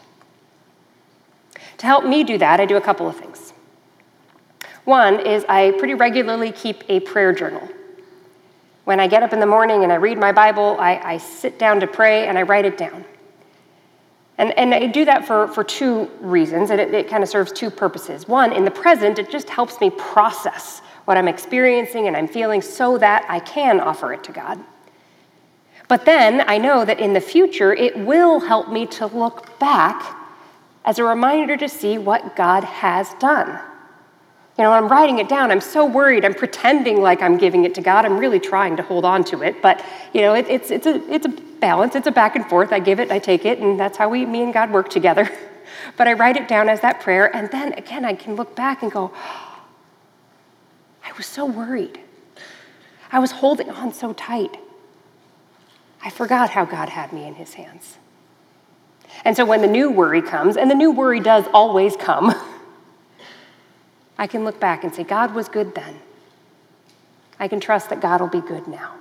To 1.78 1.86
help 1.88 2.06
me 2.06 2.24
do 2.24 2.38
that, 2.38 2.60
I 2.60 2.66
do 2.66 2.78
a 2.78 2.82
couple 2.82 3.08
of 3.08 3.18
things. 3.18 3.54
One 4.84 5.20
is 5.20 5.46
I 5.48 5.72
pretty 5.72 5.94
regularly 5.94 6.52
keep 6.52 6.84
a 6.90 7.00
prayer 7.00 7.34
journal. 7.34 7.68
When 8.84 9.00
I 9.00 9.08
get 9.08 9.24
up 9.24 9.32
in 9.32 9.40
the 9.40 9.46
morning 9.46 9.84
and 9.84 9.92
I 9.92 9.96
read 9.96 10.18
my 10.18 10.32
Bible, 10.32 10.76
I, 10.80 10.98
I 10.98 11.18
sit 11.18 11.58
down 11.58 11.80
to 11.80 11.88
pray 11.88 12.28
and 12.28 12.38
I 12.38 12.42
write 12.42 12.66
it 12.66 12.78
down. 12.78 13.06
And, 14.42 14.58
and 14.58 14.74
I 14.74 14.88
do 14.88 15.06
that 15.06 15.28
for, 15.28 15.48
for 15.50 15.64
two 15.64 16.10
reasons, 16.20 16.72
and 16.72 16.82
it, 16.82 16.92
it 16.96 17.08
kind 17.08 17.22
of 17.22 17.30
serves 17.30 17.52
two 17.52 17.70
purposes. 17.70 18.28
One, 18.28 18.52
in 18.52 18.66
the 18.66 18.72
present, 18.72 19.20
it 19.20 19.30
just 19.30 19.48
helps 19.48 19.80
me 19.80 19.92
process 19.92 20.80
what 21.06 21.16
I'm 21.16 21.28
experiencing 21.28 22.08
and 22.08 22.18
I'm 22.18 22.28
feeling 22.28 22.60
so 22.64 22.98
that 22.98 23.24
I 23.30 23.40
can 23.40 23.80
offer 23.80 24.14
it 24.14 24.24
to 24.24 24.32
God. 24.32 24.60
But 25.88 26.06
then 26.06 26.44
I 26.48 26.58
know 26.58 26.84
that 26.86 27.00
in 27.00 27.14
the 27.14 27.22
future, 27.22 27.72
it 27.72 27.96
will 27.96 28.40
help 28.40 28.68
me 28.68 28.88
to 28.88 29.06
look 29.06 29.60
back 29.60 30.18
as 30.86 30.98
a 30.98 31.04
reminder 31.04 31.56
to 31.58 31.70
see 31.70 32.00
what 32.00 32.36
God 32.36 32.64
has 32.64 33.14
done. 33.20 33.60
You 34.62 34.67
know, 34.67 34.74
I'm 34.74 34.89
writing 34.89 35.17
it 35.17 35.28
down, 35.28 35.50
I'm 35.50 35.60
so 35.60 35.88
worried. 35.88 36.24
I'm 36.24 36.36
pretending 36.36 37.02
like 37.02 37.24
I'm 37.24 37.36
giving 37.36 37.65
it 37.65 37.74
to 37.74 37.82
God. 37.82 38.06
I'm 38.06 38.19
really 38.19 38.39
trying 38.39 38.78
to 38.78 38.84
hold 38.84 39.06
on 39.06 39.24
to 39.24 39.41
it. 39.41 39.60
But, 39.60 39.84
you 40.13 40.21
know, 40.21 40.36
it, 40.36 40.45
it's, 40.47 40.69
it's, 40.69 40.86
a, 40.86 41.02
it's 41.12 41.26
a 41.26 41.30
balance, 41.30 41.95
it's 41.95 42.06
a 42.06 42.12
back 42.12 42.36
and 42.36 42.47
forth. 42.47 42.71
I 42.71 42.78
give 42.78 43.00
it, 43.00 43.10
I 43.12 43.17
take 43.17 43.43
it, 43.43 43.58
and 43.58 43.80
that's 43.80 43.97
how 43.97 44.08
we, 44.08 44.24
me 44.24 44.43
and 44.43 44.54
God 44.54 44.69
work 44.69 44.89
together. 44.89 45.28
but 45.97 46.08
I 46.08 46.13
write 46.13 46.38
it 46.38 46.47
down 46.47 46.69
as 46.69 46.80
that 46.82 47.02
prayer, 47.02 47.36
and 47.36 47.50
then 47.50 47.74
again, 47.74 48.06
I 48.06 48.13
can 48.13 48.36
look 48.36 48.56
back 48.56 48.84
and 48.84 48.91
go, 48.91 49.12
I 51.04 51.12
was 51.13 51.26
so 51.26 51.43
worried. 51.43 52.00
I 53.12 53.17
was 53.17 53.32
holding 53.32 53.71
on 53.71 53.91
so 53.91 54.13
tight. 54.13 54.58
I 56.04 56.12
forgot 56.12 56.52
how 56.52 56.65
God 56.65 56.89
had 56.89 57.12
me 57.12 57.26
in 57.26 57.34
his 57.34 57.56
hands. 57.56 57.97
And 59.26 59.36
so 59.36 59.43
when 59.43 59.62
the 59.62 59.67
new 59.67 59.89
worry 59.89 60.21
comes, 60.21 60.56
and 60.56 60.69
the 60.69 60.76
new 60.76 60.91
worry 60.91 61.19
does 61.19 61.45
always 61.52 61.97
come, 61.97 62.36
I 64.22 64.28
can 64.28 64.46
look 64.46 64.60
back 64.60 64.84
and 64.84 64.94
say, 64.94 65.04
God 65.04 65.34
was 65.34 65.50
good 65.50 65.74
then. 65.74 65.96
I 67.40 67.48
can 67.48 67.60
trust 67.60 67.90
that 67.90 68.02
God 68.02 68.22
will 68.22 68.28
be 68.28 68.40
good 68.40 68.68
now. 68.68 68.94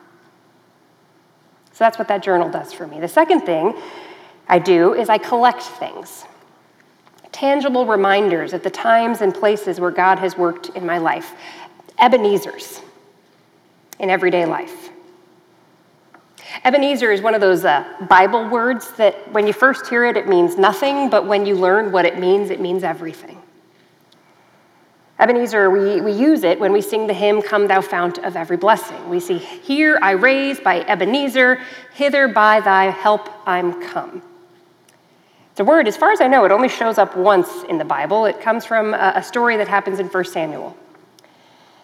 So 1.72 1.84
that's 1.84 1.98
what 1.98 2.08
that 2.08 2.22
journal 2.22 2.48
does 2.48 2.72
for 2.72 2.86
me. 2.86 3.00
The 3.00 3.08
second 3.08 3.42
thing 3.42 3.74
I 4.48 4.58
do 4.58 4.94
is 4.94 5.10
I 5.10 5.18
collect 5.18 5.62
things 5.62 6.24
tangible 7.32 7.86
reminders 7.86 8.52
of 8.52 8.62
the 8.62 8.70
times 8.70 9.20
and 9.20 9.32
places 9.34 9.78
where 9.78 9.90
God 9.90 10.18
has 10.18 10.36
worked 10.36 10.70
in 10.70 10.84
my 10.84 10.98
life, 10.98 11.32
Ebenezer's 11.98 12.80
in 13.98 14.10
everyday 14.10 14.46
life. 14.46 14.90
Ebenezer 16.64 17.12
is 17.12 17.20
one 17.20 17.34
of 17.34 17.40
those 17.40 17.64
uh, 17.64 17.84
Bible 18.08 18.48
words 18.48 18.92
that 18.92 19.30
when 19.32 19.46
you 19.46 19.52
first 19.52 19.86
hear 19.86 20.04
it, 20.06 20.16
it 20.16 20.28
means 20.28 20.56
nothing, 20.58 21.08
but 21.08 21.26
when 21.26 21.46
you 21.46 21.54
learn 21.54 21.92
what 21.92 22.04
it 22.04 22.18
means, 22.18 22.50
it 22.50 22.60
means 22.60 22.82
everything. 22.82 23.39
Ebenezer, 25.20 25.68
we, 25.68 26.00
we 26.00 26.12
use 26.12 26.44
it 26.44 26.58
when 26.58 26.72
we 26.72 26.80
sing 26.80 27.06
the 27.06 27.12
hymn, 27.12 27.42
Come 27.42 27.66
Thou 27.66 27.82
Fount 27.82 28.16
of 28.18 28.36
Every 28.36 28.56
Blessing. 28.56 29.10
We 29.10 29.20
see, 29.20 29.36
Here 29.36 29.98
I 30.00 30.12
raise 30.12 30.58
by 30.58 30.80
Ebenezer, 30.80 31.60
hither 31.92 32.26
by 32.26 32.60
thy 32.60 32.84
help 32.84 33.28
I'm 33.46 33.82
come. 33.82 34.22
The 35.56 35.64
word, 35.64 35.86
as 35.86 35.94
far 35.94 36.10
as 36.10 36.22
I 36.22 36.26
know, 36.26 36.46
it 36.46 36.52
only 36.52 36.70
shows 36.70 36.96
up 36.96 37.18
once 37.18 37.64
in 37.68 37.76
the 37.76 37.84
Bible. 37.84 38.24
It 38.24 38.40
comes 38.40 38.64
from 38.64 38.94
a, 38.94 39.12
a 39.16 39.22
story 39.22 39.58
that 39.58 39.68
happens 39.68 39.98
in 39.98 40.06
1 40.06 40.24
Samuel. 40.24 40.74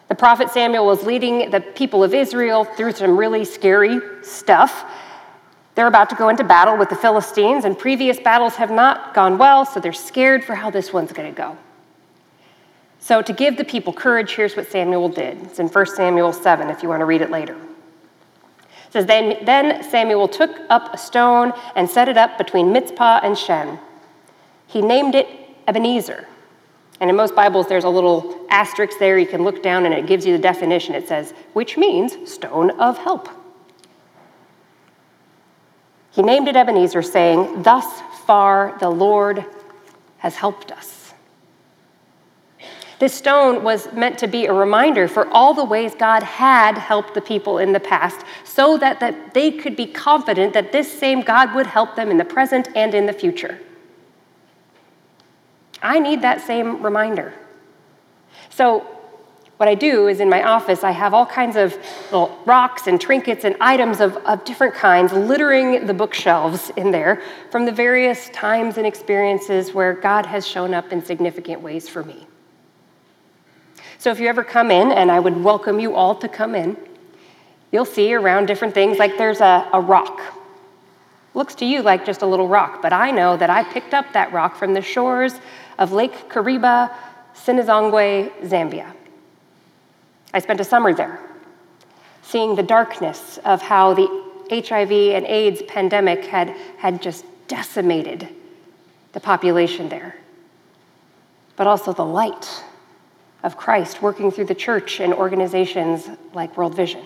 The 0.07 0.15
prophet 0.15 0.49
Samuel 0.49 0.87
was 0.87 1.03
leading 1.03 1.51
the 1.51 1.61
people 1.61 2.03
of 2.03 2.15
Israel 2.15 2.63
through 2.63 2.93
some 2.93 3.15
really 3.15 3.45
scary 3.45 3.99
stuff. 4.23 4.91
They're 5.75 5.85
about 5.85 6.09
to 6.09 6.15
go 6.15 6.29
into 6.29 6.43
battle 6.43 6.75
with 6.75 6.89
the 6.89 6.95
Philistines, 6.95 7.65
and 7.65 7.77
previous 7.77 8.19
battles 8.19 8.55
have 8.55 8.71
not 8.71 9.13
gone 9.13 9.37
well, 9.37 9.63
so 9.63 9.79
they're 9.79 9.93
scared 9.93 10.43
for 10.43 10.55
how 10.55 10.71
this 10.71 10.91
one's 10.91 11.13
going 11.13 11.31
to 11.31 11.37
go. 11.37 11.55
So, 13.07 13.21
to 13.21 13.31
give 13.31 13.55
the 13.55 13.63
people 13.63 13.93
courage, 13.93 14.35
here's 14.35 14.57
what 14.57 14.69
Samuel 14.69 15.07
did. 15.07 15.41
It's 15.43 15.59
in 15.59 15.69
1 15.69 15.85
Samuel 15.95 16.33
7, 16.33 16.69
if 16.69 16.83
you 16.83 16.89
want 16.89 16.99
to 16.99 17.05
read 17.05 17.21
it 17.21 17.31
later. 17.31 17.53
It 17.53 18.91
says, 18.91 19.05
then, 19.05 19.45
then 19.45 19.81
Samuel 19.81 20.27
took 20.27 20.51
up 20.69 20.93
a 20.93 20.97
stone 20.97 21.53
and 21.77 21.89
set 21.89 22.09
it 22.09 22.17
up 22.17 22.37
between 22.37 22.73
Mizpah 22.73 23.21
and 23.23 23.37
Shen. 23.37 23.79
He 24.67 24.81
named 24.81 25.15
it 25.15 25.25
Ebenezer. 25.69 26.27
And 26.99 27.09
in 27.09 27.15
most 27.15 27.33
Bibles, 27.33 27.69
there's 27.69 27.85
a 27.85 27.89
little 27.89 28.45
asterisk 28.49 28.99
there. 28.99 29.17
You 29.17 29.25
can 29.25 29.45
look 29.45 29.63
down 29.63 29.85
and 29.85 29.93
it 29.93 30.05
gives 30.05 30.25
you 30.25 30.33
the 30.35 30.43
definition. 30.43 30.93
It 30.93 31.07
says, 31.07 31.33
which 31.53 31.77
means 31.77 32.29
stone 32.29 32.71
of 32.71 32.97
help. 32.97 33.29
He 36.11 36.21
named 36.21 36.49
it 36.49 36.57
Ebenezer, 36.57 37.03
saying, 37.03 37.63
Thus 37.63 37.85
far 38.25 38.75
the 38.81 38.89
Lord 38.89 39.45
has 40.17 40.35
helped 40.35 40.73
us. 40.73 40.96
This 42.99 43.13
stone 43.13 43.63
was 43.63 43.91
meant 43.93 44.17
to 44.19 44.27
be 44.27 44.47
a 44.47 44.53
reminder 44.53 45.07
for 45.07 45.27
all 45.27 45.53
the 45.53 45.63
ways 45.63 45.93
God 45.93 46.23
had 46.23 46.77
helped 46.77 47.13
the 47.13 47.21
people 47.21 47.59
in 47.59 47.71
the 47.71 47.79
past, 47.79 48.25
so 48.43 48.77
that, 48.77 48.99
that 48.99 49.35
they 49.35 49.51
could 49.51 49.75
be 49.75 49.85
confident 49.85 50.53
that 50.53 50.71
this 50.71 50.91
same 50.91 51.21
God 51.21 51.53
would 51.53 51.67
help 51.67 51.95
them 51.95 52.09
in 52.09 52.17
the 52.17 52.25
present 52.25 52.69
and 52.75 52.95
in 52.95 53.05
the 53.05 53.13
future. 53.13 53.59
I 55.81 55.99
need 55.99 56.23
that 56.23 56.41
same 56.41 56.81
reminder. 56.81 57.33
So, 58.49 58.85
what 59.57 59.67
I 59.67 59.73
do 59.73 60.07
is 60.07 60.19
in 60.19 60.29
my 60.29 60.43
office, 60.43 60.83
I 60.83 60.91
have 60.91 61.15
all 61.15 61.25
kinds 61.25 61.55
of 61.55 61.75
little 62.11 62.37
rocks 62.45 62.85
and 62.85 63.01
trinkets 63.01 63.43
and 63.43 63.55
items 63.59 63.99
of, 64.01 64.15
of 64.17 64.43
different 64.45 64.75
kinds 64.75 65.11
littering 65.13 65.87
the 65.87 65.95
bookshelves 65.95 66.71
in 66.77 66.91
there 66.91 67.23
from 67.49 67.65
the 67.65 67.71
various 67.71 68.29
times 68.29 68.77
and 68.77 68.85
experiences 68.85 69.73
where 69.73 69.93
God 69.93 70.27
has 70.27 70.47
shown 70.47 70.75
up 70.75 70.91
in 70.91 71.03
significant 71.03 71.61
ways 71.61 71.89
for 71.89 72.03
me. 72.03 72.26
So 73.99 74.11
if 74.11 74.19
you 74.19 74.27
ever 74.27 74.43
come 74.43 74.69
in, 74.69 74.91
and 74.91 75.11
I 75.11 75.19
would 75.19 75.43
welcome 75.43 75.79
you 75.79 75.95
all 75.95 76.13
to 76.15 76.27
come 76.27 76.53
in, 76.53 76.77
you'll 77.71 77.85
see 77.85 78.13
around 78.13 78.45
different 78.45 78.73
things 78.73 78.99
like 78.99 79.17
there's 79.17 79.41
a, 79.41 79.67
a 79.73 79.81
rock. 79.81 80.21
Looks 81.33 81.55
to 81.55 81.65
you 81.65 81.81
like 81.81 82.05
just 82.05 82.21
a 82.21 82.25
little 82.25 82.47
rock, 82.47 82.81
but 82.81 82.93
I 82.93 83.09
know 83.09 83.37
that 83.37 83.49
I 83.49 83.63
picked 83.63 83.93
up 83.93 84.13
that 84.13 84.31
rock 84.31 84.55
from 84.55 84.73
the 84.73 84.81
shores 84.81 85.33
of 85.79 85.91
Lake 85.91 86.29
Kariba, 86.29 86.93
Sinazongwe, 87.35 88.47
Zambia. 88.47 88.93
I 90.33 90.39
spent 90.39 90.59
a 90.59 90.63
summer 90.63 90.93
there, 90.93 91.19
seeing 92.21 92.55
the 92.55 92.63
darkness 92.63 93.39
of 93.45 93.61
how 93.63 93.95
the 93.95 94.07
HIV 94.49 94.91
and 94.91 95.25
AIDS 95.25 95.63
pandemic 95.67 96.25
had, 96.25 96.49
had 96.77 97.01
just 97.01 97.25
decimated 97.47 98.29
the 99.13 99.19
population 99.19 99.89
there, 99.89 100.15
but 101.55 101.65
also 101.65 101.93
the 101.93 102.05
light 102.05 102.63
of 103.43 103.57
Christ 103.57 104.01
working 104.01 104.31
through 104.31 104.45
the 104.45 104.55
church 104.55 104.99
and 104.99 105.13
organizations 105.13 106.09
like 106.33 106.57
World 106.57 106.75
Vision. 106.75 107.03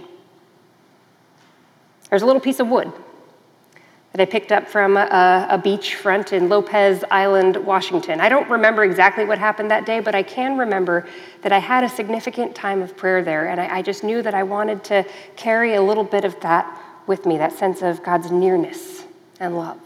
There's 2.09 2.21
a 2.21 2.25
little 2.25 2.41
piece 2.41 2.59
of 2.59 2.67
wood 2.67 2.91
that 4.11 4.21
I 4.21 4.25
picked 4.25 4.51
up 4.51 4.67
from 4.67 4.97
a, 4.97 5.47
a 5.49 5.57
beachfront 5.57 6.33
in 6.33 6.49
Lopez 6.49 7.03
Island, 7.09 7.55
Washington. 7.55 8.19
I 8.19 8.27
don't 8.27 8.49
remember 8.49 8.83
exactly 8.83 9.23
what 9.23 9.37
happened 9.37 9.71
that 9.71 9.85
day, 9.85 10.01
but 10.01 10.13
I 10.13 10.23
can 10.23 10.57
remember 10.57 11.07
that 11.43 11.53
I 11.53 11.59
had 11.59 11.85
a 11.85 11.89
significant 11.89 12.53
time 12.53 12.81
of 12.81 12.97
prayer 12.97 13.23
there, 13.23 13.47
and 13.47 13.61
I, 13.61 13.77
I 13.77 13.81
just 13.81 14.03
knew 14.03 14.21
that 14.21 14.33
I 14.33 14.43
wanted 14.43 14.83
to 14.85 15.05
carry 15.37 15.75
a 15.75 15.81
little 15.81 16.03
bit 16.03 16.25
of 16.25 16.37
that 16.41 16.77
with 17.07 17.25
me, 17.25 17.37
that 17.37 17.53
sense 17.53 17.81
of 17.81 18.03
God's 18.03 18.31
nearness 18.31 19.05
and 19.39 19.55
love. 19.57 19.79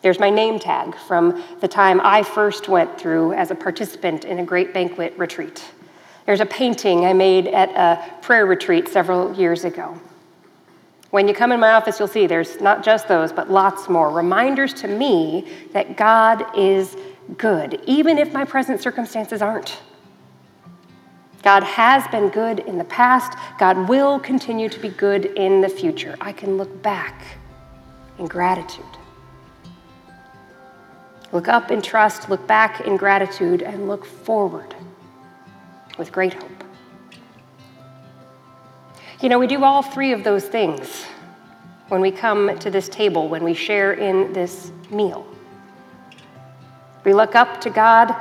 There's 0.00 0.20
my 0.20 0.30
name 0.30 0.58
tag 0.58 0.96
from 0.96 1.42
the 1.60 1.68
time 1.68 2.00
I 2.02 2.22
first 2.22 2.68
went 2.68 2.98
through 2.98 3.32
as 3.32 3.50
a 3.50 3.54
participant 3.54 4.24
in 4.24 4.38
a 4.38 4.44
great 4.44 4.72
banquet 4.72 5.16
retreat. 5.18 5.64
There's 6.24 6.40
a 6.40 6.46
painting 6.46 7.04
I 7.04 7.14
made 7.14 7.48
at 7.48 7.70
a 7.70 8.20
prayer 8.20 8.46
retreat 8.46 8.86
several 8.88 9.34
years 9.34 9.64
ago. 9.64 9.98
When 11.10 11.26
you 11.26 11.34
come 11.34 11.52
in 11.52 11.58
my 11.58 11.72
office, 11.72 11.98
you'll 11.98 12.06
see 12.06 12.26
there's 12.26 12.60
not 12.60 12.84
just 12.84 13.08
those, 13.08 13.32
but 13.32 13.50
lots 13.50 13.88
more 13.88 14.10
reminders 14.10 14.74
to 14.74 14.88
me 14.88 15.50
that 15.72 15.96
God 15.96 16.44
is 16.56 16.96
good, 17.38 17.82
even 17.86 18.18
if 18.18 18.32
my 18.32 18.44
present 18.44 18.80
circumstances 18.82 19.40
aren't. 19.40 19.80
God 21.42 21.62
has 21.62 22.06
been 22.08 22.28
good 22.28 22.60
in 22.60 22.76
the 22.76 22.84
past. 22.84 23.38
God 23.58 23.88
will 23.88 24.20
continue 24.20 24.68
to 24.68 24.78
be 24.78 24.90
good 24.90 25.24
in 25.24 25.62
the 25.62 25.68
future. 25.68 26.14
I 26.20 26.32
can 26.32 26.58
look 26.58 26.82
back 26.82 27.38
in 28.18 28.26
gratitude. 28.26 28.97
Look 31.32 31.48
up 31.48 31.70
in 31.70 31.82
trust, 31.82 32.30
look 32.30 32.46
back 32.46 32.80
in 32.82 32.96
gratitude, 32.96 33.62
and 33.62 33.86
look 33.86 34.04
forward 34.04 34.74
with 35.98 36.10
great 36.10 36.34
hope. 36.34 36.64
You 39.20 39.28
know, 39.28 39.38
we 39.38 39.46
do 39.46 39.64
all 39.64 39.82
three 39.82 40.12
of 40.12 40.24
those 40.24 40.44
things 40.44 41.04
when 41.88 42.00
we 42.00 42.10
come 42.10 42.58
to 42.60 42.70
this 42.70 42.88
table, 42.88 43.28
when 43.28 43.42
we 43.42 43.52
share 43.52 43.94
in 43.94 44.32
this 44.32 44.70
meal. 44.90 45.26
We 47.04 47.12
look 47.14 47.34
up 47.34 47.60
to 47.62 47.70
God 47.70 48.14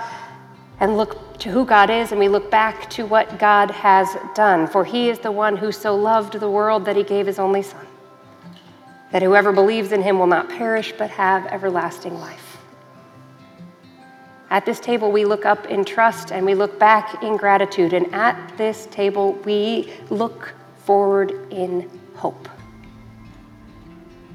and 0.79 0.97
look 0.97 1.37
to 1.39 1.49
who 1.49 1.65
God 1.65 1.89
is, 1.89 2.11
and 2.11 2.19
we 2.19 2.29
look 2.29 2.49
back 2.49 2.89
to 2.91 3.05
what 3.05 3.37
God 3.37 3.69
has 3.71 4.15
done. 4.33 4.67
For 4.67 4.83
he 4.83 5.09
is 5.09 5.19
the 5.19 5.31
one 5.31 5.55
who 5.55 5.71
so 5.71 5.95
loved 5.95 6.39
the 6.39 6.49
world 6.49 6.85
that 6.85 6.95
he 6.95 7.03
gave 7.03 7.27
his 7.27 7.39
only 7.39 7.61
Son, 7.61 7.85
that 9.11 9.21
whoever 9.21 9.51
believes 9.51 9.91
in 9.91 10.01
him 10.01 10.19
will 10.19 10.27
not 10.27 10.49
perish 10.49 10.93
but 10.97 11.09
have 11.11 11.45
everlasting 11.47 12.19
life. 12.19 12.46
At 14.49 14.65
this 14.65 14.79
table, 14.79 15.12
we 15.12 15.25
look 15.25 15.45
up 15.45 15.65
in 15.65 15.83
trust 15.83 16.31
and 16.31 16.45
we 16.45 16.55
look 16.55 16.79
back 16.79 17.21
in 17.21 17.36
gratitude. 17.36 17.91
And 17.91 18.13
at 18.13 18.57
this 18.57 18.88
table, 18.88 19.33
we 19.43 19.91
look 20.10 20.53
forward 20.86 21.33
in 21.51 21.89
hope. 22.15 22.47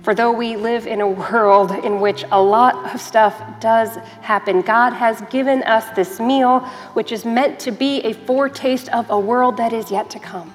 For 0.03 0.15
though 0.15 0.33
we 0.33 0.57
live 0.57 0.87
in 0.87 1.01
a 1.01 1.09
world 1.33 1.71
in 1.71 2.01
which 2.01 2.25
a 2.31 2.43
lot 2.43 2.95
of 2.95 3.01
stuff 3.01 3.41
does 3.61 3.97
happen, 4.21 4.61
God 4.61 4.93
has 4.93 5.23
given 5.31 5.63
us 5.63 5.89
this 5.97 6.21
meal, 6.21 6.61
which 6.93 7.11
is 7.11 7.25
meant 7.25 7.59
to 7.61 7.71
be 7.71 8.01
a 8.01 8.13
foretaste 8.13 8.91
of 8.91 9.09
a 9.09 9.19
world 9.19 9.57
that 9.57 9.73
is 9.73 9.91
yet 9.91 10.11
to 10.11 10.19
come. 10.19 10.53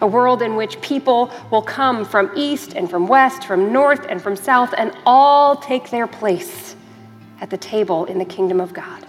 A 0.00 0.06
world 0.06 0.42
in 0.42 0.56
which 0.56 0.80
people 0.80 1.30
will 1.50 1.62
come 1.62 2.04
from 2.04 2.30
east 2.36 2.74
and 2.74 2.90
from 2.90 3.06
west, 3.06 3.44
from 3.44 3.72
north 3.72 4.04
and 4.08 4.20
from 4.20 4.36
south, 4.36 4.74
and 4.76 4.92
all 5.06 5.56
take 5.56 5.90
their 5.90 6.06
place 6.06 6.75
at 7.40 7.50
the 7.50 7.56
table 7.58 8.04
in 8.06 8.18
the 8.18 8.24
kingdom 8.24 8.60
of 8.60 8.72
God. 8.72 9.06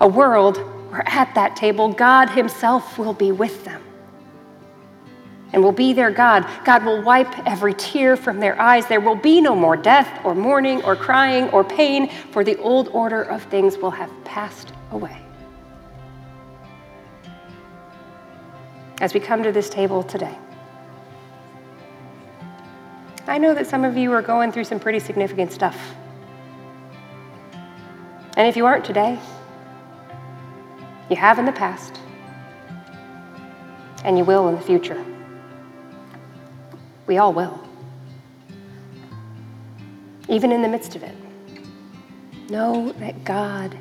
a 0.00 0.08
world 0.08 0.58
where 0.90 1.08
at 1.08 1.34
that 1.34 1.56
table 1.56 1.88
God 1.92 2.28
Himself 2.30 2.98
will 2.98 3.14
be 3.14 3.32
with 3.32 3.64
them 3.64 3.82
and 5.52 5.62
will 5.62 5.72
be 5.72 5.92
their 5.92 6.10
God. 6.10 6.46
God 6.64 6.84
will 6.84 7.02
wipe 7.02 7.46
every 7.46 7.74
tear 7.74 8.16
from 8.16 8.40
their 8.40 8.60
eyes. 8.60 8.86
There 8.86 9.00
will 9.00 9.16
be 9.16 9.40
no 9.40 9.54
more 9.54 9.76
death 9.76 10.20
or 10.24 10.34
mourning 10.34 10.82
or 10.82 10.96
crying 10.96 11.48
or 11.50 11.62
pain, 11.62 12.08
for 12.30 12.42
the 12.42 12.56
old 12.58 12.88
order 12.88 13.22
of 13.22 13.42
things 13.44 13.76
will 13.76 13.90
have 13.90 14.10
passed 14.24 14.72
away. 14.90 15.18
As 19.00 19.14
we 19.14 19.20
come 19.20 19.42
to 19.42 19.52
this 19.52 19.68
table 19.68 20.02
today, 20.02 20.36
I 23.26 23.38
know 23.38 23.54
that 23.54 23.66
some 23.66 23.84
of 23.84 23.96
you 23.96 24.12
are 24.12 24.22
going 24.22 24.52
through 24.52 24.64
some 24.64 24.80
pretty 24.80 24.98
significant 24.98 25.52
stuff. 25.52 25.78
And 28.36 28.48
if 28.48 28.56
you 28.56 28.64
aren't 28.64 28.84
today, 28.84 29.18
you 31.10 31.16
have 31.16 31.38
in 31.38 31.44
the 31.44 31.52
past, 31.52 31.98
and 34.04 34.16
you 34.16 34.24
will 34.24 34.48
in 34.48 34.54
the 34.54 34.60
future. 34.60 35.04
We 37.06 37.18
all 37.18 37.32
will. 37.32 37.60
Even 40.28 40.52
in 40.52 40.62
the 40.62 40.68
midst 40.68 40.96
of 40.96 41.02
it, 41.02 41.14
know 42.48 42.92
that 42.92 43.22
God 43.24 43.76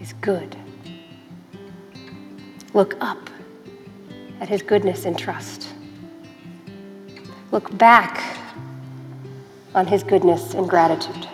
is 0.00 0.12
good. 0.20 0.54
Look 2.74 2.96
up 3.00 3.30
at 4.40 4.48
his 4.48 4.60
goodness 4.62 5.06
and 5.06 5.18
trust. 5.18 5.68
Look 7.50 7.76
back 7.78 8.36
on 9.74 9.86
his 9.86 10.02
goodness 10.02 10.54
and 10.54 10.68
gratitude. 10.68 11.28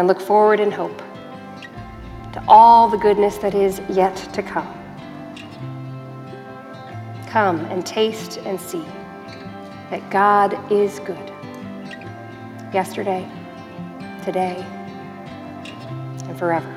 And 0.00 0.08
look 0.08 0.18
forward 0.22 0.60
in 0.60 0.70
hope 0.70 0.96
to 2.32 2.42
all 2.48 2.88
the 2.88 2.96
goodness 2.96 3.36
that 3.36 3.54
is 3.54 3.82
yet 3.90 4.16
to 4.32 4.42
come. 4.42 4.66
Come 7.26 7.60
and 7.66 7.84
taste 7.84 8.38
and 8.38 8.58
see 8.58 8.82
that 9.90 10.10
God 10.10 10.58
is 10.72 11.00
good. 11.00 11.30
Yesterday, 12.72 13.28
today, 14.24 14.64
and 16.24 16.38
forever. 16.38 16.70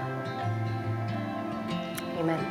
Amen. 2.17 2.45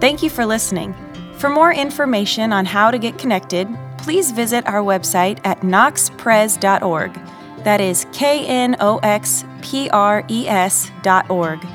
Thank 0.00 0.24
you 0.24 0.30
for 0.30 0.44
listening. 0.44 0.92
For 1.36 1.48
more 1.48 1.72
information 1.72 2.52
on 2.52 2.64
how 2.64 2.90
to 2.90 2.98
get 2.98 3.16
connected, 3.16 3.68
please 3.98 4.32
visit 4.32 4.66
our 4.66 4.82
website 4.82 5.38
at 5.44 5.60
knoxpres.org. 5.60 7.23
That 7.64 7.80
is 7.80 8.06
K 8.12 8.46
N 8.46 8.76
O 8.80 8.98
X 8.98 9.44
P 9.62 9.90
R 9.90 10.24
E 10.30 10.46
S 10.46 10.90
dot 11.02 11.28
org. 11.30 11.66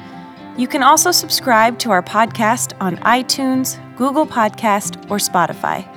You 0.58 0.68
can 0.68 0.84
also 0.84 1.12
subscribe 1.12 1.80
to 1.80 1.92
our 1.92 2.04
podcast 2.04 2.74
on 2.80 2.98
iTunes, 2.98 3.78
Google 3.96 4.28
Podcast, 4.28 5.10
or 5.10 5.18
Spotify. 5.18 5.88